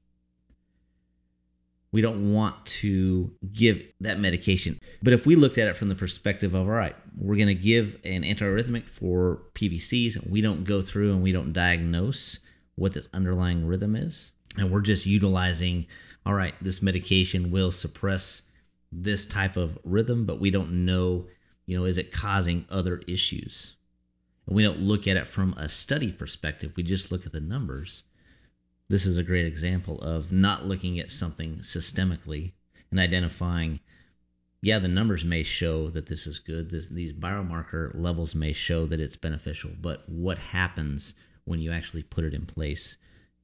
We 1.96 2.02
don't 2.02 2.34
want 2.34 2.66
to 2.82 3.32
give 3.54 3.82
that 4.02 4.20
medication. 4.20 4.82
But 5.02 5.14
if 5.14 5.26
we 5.26 5.38
looked 5.38 5.58
at 5.58 5.70
it 5.70 5.78
from 5.78 5.88
the 5.88 5.96
perspective 5.96 6.54
of, 6.54 6.68
all 6.68 6.74
right, 6.74 6.94
we're 7.18 7.38
going 7.38 7.48
to 7.48 7.56
give 7.56 7.98
an 8.04 8.24
antiarrhythmic 8.24 8.90
for 8.90 9.44
PVCs, 9.54 10.18
and 10.18 10.30
we 10.30 10.42
don't 10.42 10.66
go 10.66 10.82
through 10.82 11.14
and 11.14 11.24
we 11.24 11.32
don't 11.32 11.54
diagnose 11.54 12.40
what 12.76 12.92
this 12.92 13.08
underlying 13.14 13.66
rhythm 13.66 13.96
is, 13.96 14.34
and 14.58 14.72
we're 14.72 14.82
just 14.82 15.06
utilizing, 15.06 15.88
all 16.26 16.34
right, 16.34 16.54
this 16.60 16.82
medication 16.82 17.50
will 17.50 17.72
suppress 17.72 18.42
this 18.92 19.26
type 19.26 19.56
of 19.56 19.80
rhythm, 19.86 20.26
but 20.26 20.42
we 20.42 20.52
don't 20.52 20.86
know, 20.86 21.28
you 21.66 21.80
know, 21.80 21.86
is 21.86 21.98
it 21.98 22.12
causing 22.12 22.66
other 22.70 23.04
issues? 23.08 23.78
And 24.48 24.56
we 24.58 24.64
don't 24.64 24.82
look 24.82 25.08
at 25.08 25.16
it 25.16 25.30
from 25.30 25.54
a 25.54 25.70
study 25.70 26.12
perspective. 26.12 26.74
We 26.76 26.84
just 26.84 27.10
look 27.10 27.26
at 27.26 27.32
the 27.32 27.40
numbers. 27.40 28.04
This 28.88 29.06
is 29.06 29.18
a 29.18 29.24
great 29.24 29.46
example 29.46 30.00
of 30.02 30.32
not 30.32 30.66
looking 30.66 31.00
at 31.00 31.12
something 31.12 31.58
systemically 31.58 32.54
and 32.92 33.00
identifying, 33.00 33.80
yeah, 34.62 34.78
the 34.78 34.88
numbers 34.88 35.26
may 35.26 35.42
show 35.42 35.88
that 35.90 36.08
this 36.08 36.28
is 36.28 36.40
good. 36.40 36.70
This, 36.70 36.88
these 36.88 37.12
biomarker 37.12 37.92
levels 37.96 38.36
may 38.36 38.54
show 38.54 38.86
that 38.86 39.00
it's 39.00 39.16
beneficial, 39.16 39.72
but 39.82 40.08
what 40.08 40.38
happens 40.38 41.16
when 41.46 41.60
you 41.60 41.72
actually 41.72 42.04
put 42.04 42.24
it 42.24 42.34
in 42.34 42.46
place 42.46 42.98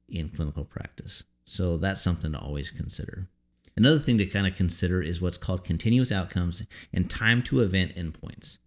in 0.08 0.28
clinical 0.28 0.64
practice? 0.64 1.24
So 1.44 1.76
that's 1.76 2.02
something 2.02 2.32
to 2.32 2.38
always 2.38 2.70
consider. 2.70 3.28
Another 3.76 3.98
thing 3.98 4.18
to 4.18 4.26
kind 4.26 4.46
of 4.46 4.54
consider 4.54 5.02
is 5.02 5.20
what's 5.20 5.38
called 5.38 5.64
continuous 5.64 6.12
outcomes 6.12 6.62
and 6.92 7.10
time 7.10 7.42
to 7.44 7.60
event 7.60 7.96
endpoints. 7.96 8.58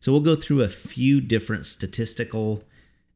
So 0.00 0.10
we'll 0.10 0.22
go 0.22 0.34
through 0.34 0.62
a 0.62 0.68
few 0.68 1.20
different 1.20 1.66
statistical 1.66 2.64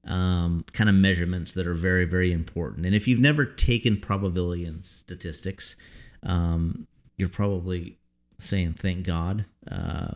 um, 0.07 0.65
kind 0.73 0.89
of 0.89 0.97
measurements 0.97 1.53
that 1.53 1.67
are 1.67 1.75
very, 1.75 2.05
very 2.05 2.33
important. 2.33 2.87
And 2.87 2.95
if 2.95 3.07
you've 3.07 3.21
never 3.21 3.45
taken 3.45 4.01
probability 4.01 4.65
and 4.65 4.85
statistics, 4.85 5.77
um, 6.23 6.87
you're 7.17 7.29
probably 7.29 7.99
saying, 8.39 8.75
thank 8.75 9.05
God. 9.05 9.45
Uh, 9.71 10.13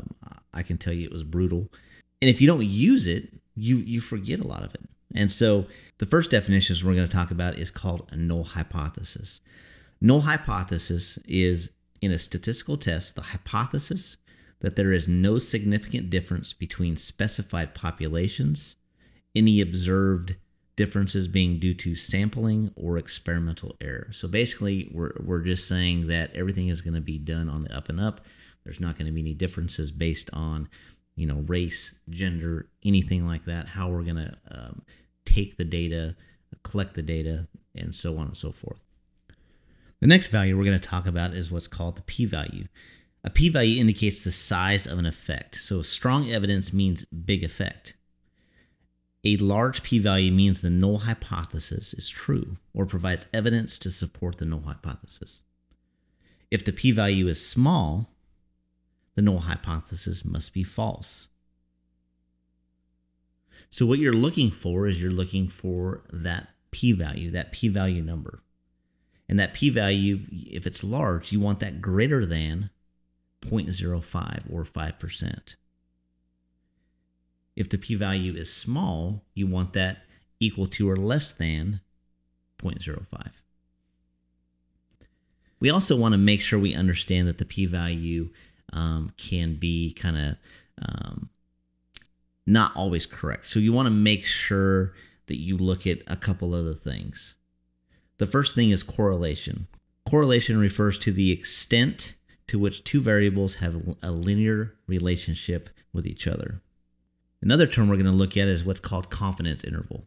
I 0.53 0.62
can 0.62 0.79
tell 0.79 0.93
you 0.93 1.07
it 1.07 1.12
was 1.12 1.25
brutal. 1.25 1.71
And 2.23 2.31
if 2.31 2.41
you 2.41 2.47
don't 2.47 2.64
use 2.64 3.07
it, 3.07 3.29
you, 3.55 3.76
you 3.76 4.00
forget 4.00 4.41
a 4.41 4.47
lot 4.47 4.62
of 4.62 4.75
it. 4.75 4.88
And 5.14 5.31
so 5.31 5.67
the 5.99 6.07
first 6.07 6.31
definition 6.31 6.76
we're 6.85 6.95
going 6.95 7.07
to 7.07 7.14
talk 7.14 7.31
about 7.31 7.59
is 7.59 7.71
called 7.71 8.09
a 8.11 8.17
null 8.17 8.45
hypothesis. 8.45 9.41
Null 10.00 10.23
hypothesis 10.23 11.19
is 11.26 11.71
in 12.00 12.11
a 12.11 12.19
statistical 12.19 12.76
test 12.76 13.14
the 13.14 13.23
hypothesis 13.23 14.17
that 14.61 14.76
there 14.76 14.93
is 14.93 15.07
no 15.07 15.38
significant 15.38 16.11
difference 16.11 16.53
between 16.53 16.97
specified 16.97 17.75
populations, 17.75 18.76
any 19.35 19.61
observed 19.61 20.37
differences 20.76 21.29
being 21.29 21.59
due 21.59 21.75
to 21.75 21.95
sampling 21.95 22.73
or 22.75 22.99
experimental 22.99 23.76
error. 23.81 24.09
So 24.12 24.26
basically, 24.26 24.91
we're, 24.93 25.12
we're 25.23 25.41
just 25.41 25.69
saying 25.69 26.09
that 26.09 26.35
everything 26.35 26.69
is 26.69 26.83
going 26.83 26.95
to 26.95 27.00
be 27.00 27.19
done 27.19 27.49
on 27.49 27.62
the 27.62 27.76
up 27.76 27.88
and 27.88 28.00
up. 28.00 28.23
There's 28.64 28.81
not 28.81 28.99
going 28.99 29.07
to 29.07 29.12
be 29.12 29.21
any 29.21 29.35
differences 29.35 29.91
based 29.91 30.31
on, 30.33 30.69
you 31.14 31.26
know, 31.26 31.45
race, 31.47 31.95
gender, 32.11 32.69
anything 32.85 33.26
like 33.26 33.45
that. 33.45 33.69
How 33.69 33.88
we're 33.88 34.03
going 34.03 34.17
to 34.17 34.37
um, 34.50 34.83
take 35.25 35.57
the 35.57 35.64
data, 35.64 36.17
collect 36.62 36.95
the 36.95 37.03
data, 37.03 37.47
and 37.75 37.95
so 37.95 38.19
on 38.19 38.26
and 38.29 38.37
so 38.37 38.50
forth. 38.50 38.81
The 40.00 40.09
next 40.09 40.29
value 40.29 40.57
we're 40.57 40.64
going 40.64 40.81
to 40.81 40.88
talk 40.88 41.07
about 41.07 41.35
is 41.35 41.50
what's 41.50 41.69
called 41.69 41.97
the 41.97 42.03
p 42.03 42.25
value. 42.25 42.67
A 43.23 43.31
p 43.31 43.49
value 43.49 43.81
indicates 43.81 44.21
the 44.21 44.33
size 44.33 44.87
of 44.87 44.99
an 44.99 45.07
effect. 45.07 45.57
So 45.57 45.83
strong 45.83 46.31
evidence 46.31 46.73
means 46.73 47.05
big 47.05 47.45
effect. 47.45 47.95
A 49.25 49.37
large 49.38 49.83
p 49.83 49.99
value 49.99 50.31
means 50.31 50.61
the 50.61 50.71
null 50.71 50.99
hypothesis 50.99 51.95
is 51.95 52.09
true 52.09 52.57
or 52.75 52.85
provides 52.85 53.26
evidence 53.33 53.78
to 53.78 53.90
support 53.90 54.37
the 54.37 54.44
null 54.44 54.62
hypothesis. 54.62 55.40
If 56.51 56.64
the 56.64 56.72
p 56.72 56.90
value 56.90 57.27
is 57.27 57.44
small, 57.44 58.11
the 59.14 59.22
null 59.22 59.40
hypothesis 59.40 60.25
must 60.25 60.53
be 60.53 60.62
false. 60.62 61.29
So, 63.70 63.87
what 63.87 63.99
you're 63.99 64.12
looking 64.12 64.51
for 64.51 64.87
is 64.87 65.03
you're 65.03 65.11
looking 65.11 65.49
for 65.49 66.03
that 66.12 66.51
p 66.70 66.92
value, 66.92 67.31
that 67.31 67.51
p 67.51 67.68
value 67.68 68.03
number. 68.03 68.42
And 69.29 69.40
that 69.40 69.55
p 69.55 69.70
value, 69.70 70.20
if 70.31 70.66
it's 70.66 70.85
large, 70.85 71.33
you 71.33 71.40
want 71.40 71.61
that 71.61 71.81
greater 71.81 72.27
than 72.27 72.68
0.05 73.42 74.53
or 74.53 74.64
5%. 74.64 75.57
If 77.57 77.69
the 77.69 77.79
p 77.79 77.95
value 77.95 78.35
is 78.35 78.53
small, 78.53 79.25
you 79.35 79.47
want 79.47 79.73
that 79.75 79.99
equal 80.40 80.67
to 80.69 80.90
or 80.90 80.97
less 80.97 81.31
than 81.31 81.81
0.05. 82.59 83.31
We 85.61 85.71
also 85.71 85.97
want 85.97 86.12
to 86.12 86.19
make 86.19 86.40
sure 86.40 86.59
we 86.59 86.75
understand 86.75 87.29
that 87.29 87.38
the 87.38 87.45
p 87.45 87.67
value 87.67 88.31
um, 88.73 89.12
can 89.17 89.55
be 89.55 89.93
kind 89.93 90.19
of 90.19 90.37
um, 90.83 91.31
not 92.47 92.75
always 92.77 93.07
correct. 93.07 93.49
So 93.49 93.61
you 93.61 93.73
want 93.73 93.87
to 93.87 93.90
make 93.90 94.25
sure 94.25 94.93
that 95.27 95.38
you 95.38 95.57
look 95.57 95.87
at 95.87 96.01
a 96.07 96.17
couple 96.17 96.55
other 96.55 96.75
things. 96.75 97.37
The 98.19 98.27
first 98.27 98.55
thing 98.55 98.71
is 98.71 98.83
correlation. 98.83 99.67
Correlation 100.09 100.59
refers 100.59 100.99
to 100.99 101.12
the 101.12 101.33
extent 101.33 102.17
to 102.47 102.59
which 102.59 102.85
two 102.85 103.01
variables 103.01 103.57
have 103.57 103.97
a 104.03 104.11
linear 104.11 104.75
relationship 104.87 105.71
with 105.93 106.07
each 106.07 106.27
other. 106.27 106.61
Another 107.44 107.66
term 107.66 107.88
we're 107.88 107.96
going 107.96 108.07
to 108.07 108.12
look 108.12 108.37
at 108.37 108.48
is 108.48 108.64
what's 108.64 108.80
called 108.80 109.11
confidence 109.11 109.62
interval. 109.64 110.07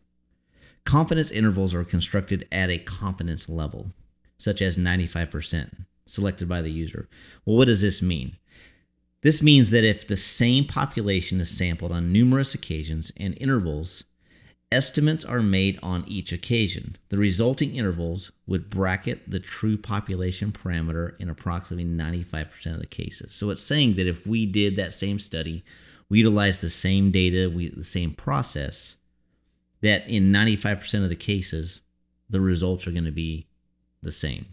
Confidence 0.85 1.29
intervals 1.29 1.73
are 1.73 1.83
constructed 1.83 2.47
at 2.51 2.71
a 2.71 2.79
confidence 2.79 3.47
level, 3.47 3.91
such 4.39 4.61
as 4.61 4.75
95%, 4.75 5.85
selected 6.07 6.49
by 6.49 6.63
the 6.63 6.71
user. 6.71 7.07
Well, 7.45 7.55
what 7.55 7.65
does 7.65 7.81
this 7.81 8.01
mean? 8.01 8.37
This 9.21 9.41
means 9.41 9.69
that 9.69 9.83
if 9.83 10.07
the 10.07 10.17
same 10.17 10.65
population 10.65 11.39
is 11.39 11.55
sampled 11.55 11.91
on 11.91 12.11
numerous 12.11 12.55
occasions 12.55 13.11
and 13.17 13.37
intervals 13.39 14.03
Estimates 14.69 15.23
are 15.23 15.41
made 15.41 15.79
on 15.81 16.03
each 16.07 16.33
occasion. 16.33 16.97
The 17.07 17.17
resulting 17.17 17.73
intervals 17.73 18.33
would 18.47 18.69
bracket 18.69 19.31
the 19.31 19.39
true 19.39 19.77
population 19.77 20.51
parameter 20.51 21.17
in 21.21 21.29
approximately 21.29 21.85
95% 21.85 22.73
of 22.73 22.81
the 22.81 22.85
cases. 22.85 23.33
So 23.33 23.49
it's 23.49 23.61
saying 23.61 23.95
that 23.95 24.07
if 24.07 24.27
we 24.27 24.45
did 24.45 24.75
that 24.75 24.93
same 24.93 25.19
study, 25.19 25.63
we 26.09 26.19
utilize 26.19 26.61
the 26.61 26.69
same 26.69 27.11
data, 27.11 27.51
we, 27.53 27.69
the 27.69 27.83
same 27.83 28.11
process, 28.11 28.97
that 29.81 30.07
in 30.07 30.31
95% 30.31 31.03
of 31.03 31.09
the 31.09 31.15
cases, 31.15 31.81
the 32.29 32.41
results 32.41 32.87
are 32.87 32.91
going 32.91 33.05
to 33.05 33.11
be 33.11 33.47
the 34.01 34.11
same. 34.11 34.47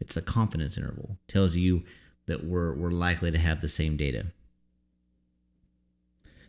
It's 0.00 0.16
a 0.16 0.22
confidence 0.22 0.76
interval. 0.76 1.18
It 1.28 1.32
tells 1.32 1.56
you 1.56 1.84
that 2.26 2.44
we're, 2.44 2.74
we're 2.74 2.90
likely 2.90 3.30
to 3.30 3.38
have 3.38 3.60
the 3.60 3.68
same 3.68 3.96
data. 3.96 4.26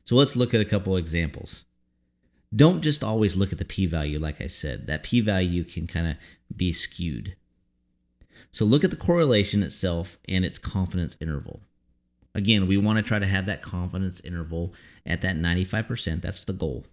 So 0.03 0.15
let's 0.15 0.35
look 0.35 0.53
at 0.53 0.61
a 0.61 0.65
couple 0.65 0.95
examples 0.97 1.65
don't 2.55 2.81
just 2.81 3.03
always 3.03 3.35
look 3.35 3.51
at 3.51 3.57
the 3.57 3.65
p 3.65 3.85
value, 3.85 4.19
like 4.19 4.41
I 4.41 4.47
said. 4.47 4.87
That 4.87 5.03
p 5.03 5.19
value 5.21 5.63
can 5.63 5.87
kind 5.87 6.07
of 6.07 6.15
be 6.55 6.71
skewed. 6.71 7.35
So 8.51 8.63
look 8.65 8.83
at 8.83 8.91
the 8.91 8.95
correlation 8.95 9.63
itself 9.63 10.17
and 10.27 10.45
its 10.45 10.57
confidence 10.57 11.17
interval. 11.19 11.61
Again, 12.35 12.67
we 12.67 12.77
want 12.77 12.97
to 12.97 13.03
try 13.03 13.17
to 13.17 13.25
have 13.25 13.47
that 13.47 13.61
confidence 13.63 14.19
interval 14.19 14.73
at 15.05 15.21
that 15.21 15.37
95%. 15.37 16.21
That's 16.21 16.43
the 16.43 16.53
goal. 16.53 16.85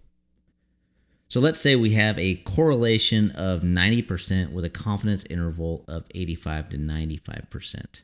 So 1.27 1.39
let's 1.39 1.59
say 1.59 1.75
we 1.75 1.91
have 1.91 2.17
a 2.17 2.35
correlation 2.35 3.31
of 3.31 3.61
90% 3.61 4.51
with 4.51 4.65
a 4.65 4.69
confidence 4.69 5.23
interval 5.29 5.83
of 5.87 6.05
85 6.15 6.69
to 6.69 6.77
95%. 6.77 8.01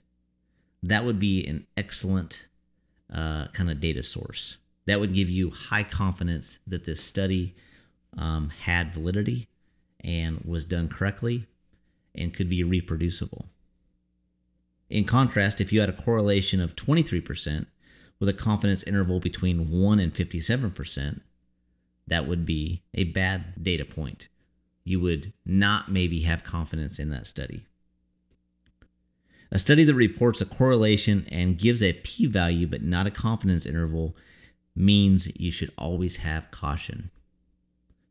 That 0.84 1.06
would 1.06 1.20
be 1.20 1.46
an 1.48 1.66
excellent 1.78 2.48
uh, 3.14 3.48
kind 3.48 3.72
of 3.72 3.80
data 3.80 4.04
source 4.04 4.58
that 4.86 5.00
would 5.00 5.14
give 5.14 5.30
you 5.30 5.52
high 5.52 5.84
confidence 5.84 6.60
that 6.66 6.86
this 6.86 7.02
study 7.02 7.56
um, 8.18 8.50
had 8.50 8.94
validity 8.94 9.48
and 10.04 10.42
was 10.44 10.66
done 10.66 10.90
correctly 10.90 11.46
and 12.16 12.34
could 12.34 12.50
be 12.50 12.64
reproducible. 12.64 13.46
In 14.90 15.04
contrast, 15.06 15.62
if 15.62 15.72
you 15.72 15.80
had 15.80 15.90
a 15.90 15.94
correlation 15.94 16.60
of 16.60 16.76
23% 16.76 17.68
with 18.20 18.30
a 18.30 18.34
confidence 18.34 18.84
interval 18.84 19.20
between 19.20 19.70
1 19.70 20.00
and 20.00 20.14
57%, 20.14 21.22
that 22.08 22.28
would 22.28 22.46
be 22.46 22.82
a 22.94 23.04
bad 23.06 23.64
data 23.64 23.86
point. 23.86 24.30
You 24.84 25.00
would 25.00 25.34
not 25.46 25.92
maybe 25.92 26.22
have 26.22 26.44
confidence 26.44 26.98
in 26.98 27.10
that 27.12 27.28
study. 27.28 27.66
A 29.52 29.60
study 29.60 29.84
that 29.84 29.96
reports 29.96 30.42
a 30.42 30.46
correlation 30.46 31.28
and 31.32 31.58
gives 31.58 31.82
a 31.82 31.94
p 31.94 32.26
value 32.26 32.68
but 32.68 32.84
not 32.84 33.08
a 33.08 33.12
confidence 33.12 33.66
interval 33.66 34.16
means 34.76 35.32
you 35.36 35.52
should 35.52 35.72
always 35.78 36.18
have 36.18 36.52
caution. 36.52 37.10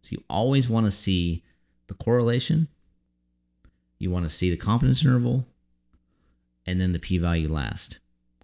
So 0.02 0.10
you 0.12 0.24
always 0.28 0.68
want 0.68 0.86
to 0.86 0.90
see 0.90 1.44
the 1.86 1.94
correlation, 1.94 2.68
you 3.98 4.10
want 4.10 4.24
to 4.24 4.30
see 4.30 4.50
the 4.50 4.56
confidence 4.56 5.02
interval, 5.02 5.46
and 6.68 6.78
then 6.78 6.92
the 6.92 6.98
p 6.98 7.16
value 7.16 7.50
last. 7.50 7.98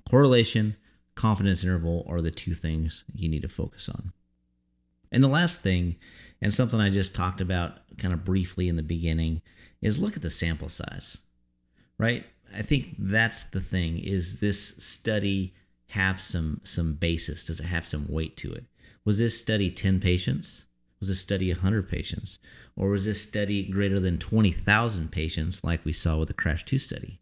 Correlation, 0.08 0.76
confidence 1.14 1.62
interval 1.62 2.06
are 2.08 2.22
the 2.22 2.30
two 2.30 2.54
things 2.54 3.04
you 3.14 3.28
need 3.28 3.42
to 3.42 3.48
focus 3.48 3.88
on. 3.88 4.12
And 5.12 5.22
the 5.22 5.28
last 5.28 5.60
thing, 5.60 5.96
and 6.40 6.52
something 6.52 6.80
I 6.80 6.88
just 6.88 7.14
talked 7.14 7.42
about 7.42 7.80
kind 7.98 8.14
of 8.14 8.24
briefly 8.24 8.66
in 8.68 8.76
the 8.76 8.82
beginning, 8.82 9.42
is 9.82 9.98
look 9.98 10.16
at 10.16 10.22
the 10.22 10.30
sample 10.30 10.70
size, 10.70 11.18
right? 11.98 12.24
I 12.56 12.62
think 12.62 12.96
that's 12.98 13.44
the 13.44 13.60
thing 13.60 13.98
is 13.98 14.40
this 14.40 14.76
study 14.78 15.52
have 15.88 16.18
some 16.18 16.62
some 16.64 16.94
basis? 16.94 17.44
Does 17.44 17.60
it 17.60 17.66
have 17.66 17.86
some 17.86 18.06
weight 18.08 18.38
to 18.38 18.52
it? 18.54 18.64
Was 19.04 19.18
this 19.18 19.38
study 19.38 19.70
10 19.70 20.00
patients? 20.00 20.64
Was 20.98 21.10
this 21.10 21.20
study 21.20 21.52
100 21.52 21.90
patients? 21.90 22.38
Or 22.74 22.88
was 22.88 23.04
this 23.04 23.22
study 23.22 23.68
greater 23.68 24.00
than 24.00 24.18
20,000 24.18 25.12
patients 25.12 25.62
like 25.62 25.84
we 25.84 25.92
saw 25.92 26.16
with 26.16 26.28
the 26.28 26.34
CRASH 26.34 26.64
2 26.64 26.78
study? 26.78 27.20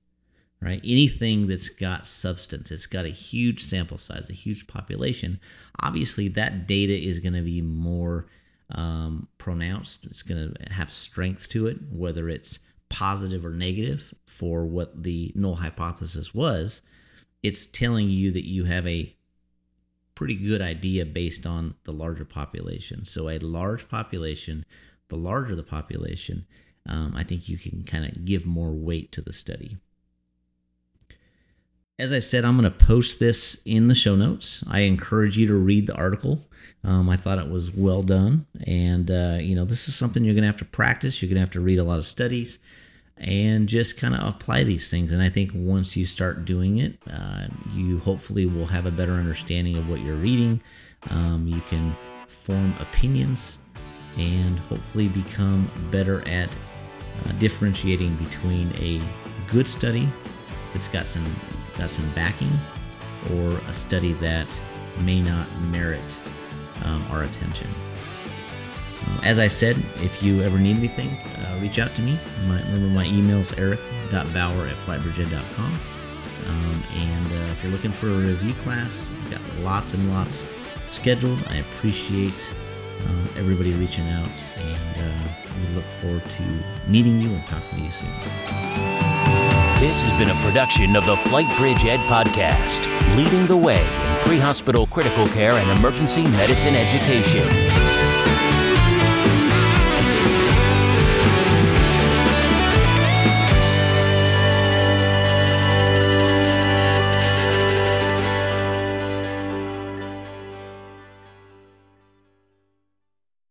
Right? 0.62 0.81
Anything 0.85 1.48
that's 1.48 1.70
got 1.70 2.07
substance, 2.07 2.70
it's 2.70 2.87
got 2.87 3.05
a 3.05 3.09
huge 3.09 3.61
sample 3.61 3.98
size, 3.98 4.31
a 4.31 4.33
huge 4.33 4.68
population. 4.68 5.40
Obviously, 5.81 6.29
that 6.29 6.68
data 6.68 6.96
is 6.96 7.18
going 7.18 7.33
to 7.33 7.42
be 7.42 7.61
more 7.61 8.29
um, 8.70 9.27
pronounced. 9.38 10.07
It's 10.07 10.22
going 10.22 10.55
to 10.55 10.72
have 10.72 10.92
strength 10.92 11.48
to 11.48 11.66
it, 11.66 11.79
whether 11.90 12.29
it's 12.29 12.61
positive 12.88 13.44
or 13.44 13.51
negative 13.51 14.14
for 14.27 14.64
what 14.64 15.03
the 15.03 15.33
null 15.35 15.57
hypothesis 15.57 16.33
was. 16.33 16.83
It's 17.42 17.66
telling 17.66 18.09
you 18.11 18.31
that 18.31 18.46
you 18.46 18.64
have 18.64 18.87
a 18.87 19.16
pretty 20.14 20.37
good 20.37 20.62
idea 20.62 21.05
based 21.05 21.44
on 21.44 21.75
the 21.85 21.92
larger 21.92 22.25
population. 22.25 23.05
So, 23.05 23.29
a 23.29 23.38
large 23.40 23.88
population, 23.88 24.64
the 25.09 25.16
larger 25.16 25.57
the 25.57 25.64
population, 25.64 26.46
um, 26.88 27.14
I 27.16 27.25
think 27.25 27.48
you 27.48 27.59
can 27.59 27.83
kind 27.83 28.05
of 28.05 28.25
give 28.25 28.46
more 28.46 28.70
weight 28.72 29.11
to 29.12 29.22
the 29.22 29.33
study. 29.33 29.79
As 32.03 32.12
I 32.12 32.19
said, 32.19 32.45
I'm 32.45 32.59
going 32.59 32.65
to 32.69 32.85
post 32.85 33.21
this 33.21 33.62
in 33.65 33.87
the 33.87 33.95
show 33.95 34.17
notes. 34.17 34.65
I 34.69 34.81
encourage 34.81 35.38
you 35.38 35.47
to 35.47 35.55
read 35.55 35.87
the 35.87 35.95
article. 35.95 36.41
Um, 36.83 37.09
I 37.09 37.17
thought 37.17 37.38
it 37.38 37.49
was 37.49 37.71
well 37.71 38.03
done. 38.03 38.45
And, 38.67 39.09
uh, 39.09 39.37
you 39.38 39.55
know, 39.55 39.65
this 39.65 39.87
is 39.87 39.95
something 39.95 40.25
you're 40.25 40.35
going 40.35 40.43
to 40.43 40.49
have 40.49 40.57
to 40.57 40.65
practice. 40.65 41.23
You're 41.23 41.29
going 41.29 41.37
to 41.37 41.43
have 41.43 41.53
to 41.53 41.61
read 41.61 41.79
a 41.79 41.85
lot 41.85 41.99
of 41.99 42.05
studies 42.05 42.59
and 43.19 43.69
just 43.69 44.01
kind 44.01 44.17
of 44.17 44.35
apply 44.35 44.65
these 44.65 44.91
things. 44.91 45.12
And 45.12 45.23
I 45.23 45.29
think 45.29 45.53
once 45.55 45.97
you 45.97 46.05
start 46.05 46.45
doing 46.45 46.79
it, 46.79 46.99
uh, 47.09 47.47
you 47.73 48.01
hopefully 48.01 48.47
will 48.47 48.67
have 48.67 48.85
a 48.85 48.91
better 48.91 49.12
understanding 49.12 49.77
of 49.77 49.88
what 49.88 50.01
you're 50.01 50.17
reading. 50.17 50.61
Um, 51.09 51.47
you 51.47 51.61
can 51.61 51.97
form 52.27 52.75
opinions 52.81 53.61
and 54.19 54.59
hopefully 54.59 55.07
become 55.07 55.71
better 55.93 56.27
at 56.27 56.49
uh, 56.49 57.33
differentiating 57.38 58.17
between 58.17 58.73
a 58.75 59.01
good 59.53 59.69
study 59.69 60.09
that's 60.73 60.88
got 60.88 61.07
some 61.07 61.25
got 61.77 61.91
some 61.91 62.09
backing 62.11 62.53
or 63.35 63.59
a 63.69 63.73
study 63.73 64.13
that 64.15 64.47
may 65.01 65.21
not 65.21 65.47
merit 65.63 66.23
um, 66.85 67.05
our 67.11 67.23
attention. 67.23 67.69
Uh, 69.07 69.21
as 69.23 69.39
I 69.39 69.49
said, 69.49 69.83
if 70.01 70.23
you 70.23 70.43
ever 70.43 70.59
need 70.59 70.77
anything, 70.77 71.11
uh, 71.11 71.59
reach 71.61 71.79
out 71.79 71.95
to 71.97 72.03
me. 72.03 72.19
My, 72.47 72.61
remember, 72.63 72.89
my 72.89 73.07
email 73.07 73.39
is 73.39 73.53
eric.bauer 73.53 74.67
at 74.67 74.77
flightbridgeed.com. 74.77 75.81
Um, 76.47 76.85
and 76.95 77.27
uh, 77.27 77.53
if 77.53 77.63
you're 77.63 77.73
looking 77.73 77.93
for 77.93 78.09
a 78.09 78.19
review 78.19 78.55
class, 78.55 79.11
I've 79.23 79.31
got 79.31 79.41
lots 79.61 79.95
and 79.95 80.11
lots 80.11 80.47
scheduled. 80.85 81.39
I 81.49 81.57
appreciate 81.57 82.53
um, 83.07 83.29
everybody 83.37 83.75
reaching 83.75 84.09
out, 84.09 84.47
and 84.57 85.27
uh, 85.27 85.31
we 85.57 85.75
look 85.75 85.85
forward 85.85 86.25
to 86.25 86.43
meeting 86.89 87.21
you 87.21 87.29
and 87.29 87.47
talking 87.47 87.79
to 87.79 87.85
you 87.85 87.91
soon. 87.91 89.02
This 89.83 90.01
has 90.03 90.12
been 90.16 90.31
a 90.31 90.40
production 90.42 90.95
of 90.95 91.07
the 91.07 91.16
FlightBridgeED 91.16 92.07
podcast, 92.07 92.87
leading 93.16 93.49
the 93.49 93.57
way 93.57 93.81
in 93.81 94.23
pre 94.23 94.38
hospital 94.38 94.87
critical 94.87 95.27
care 95.27 95.55
and 95.55 95.77
emergency 95.77 96.23
medicine 96.23 96.77
education. 96.77 97.72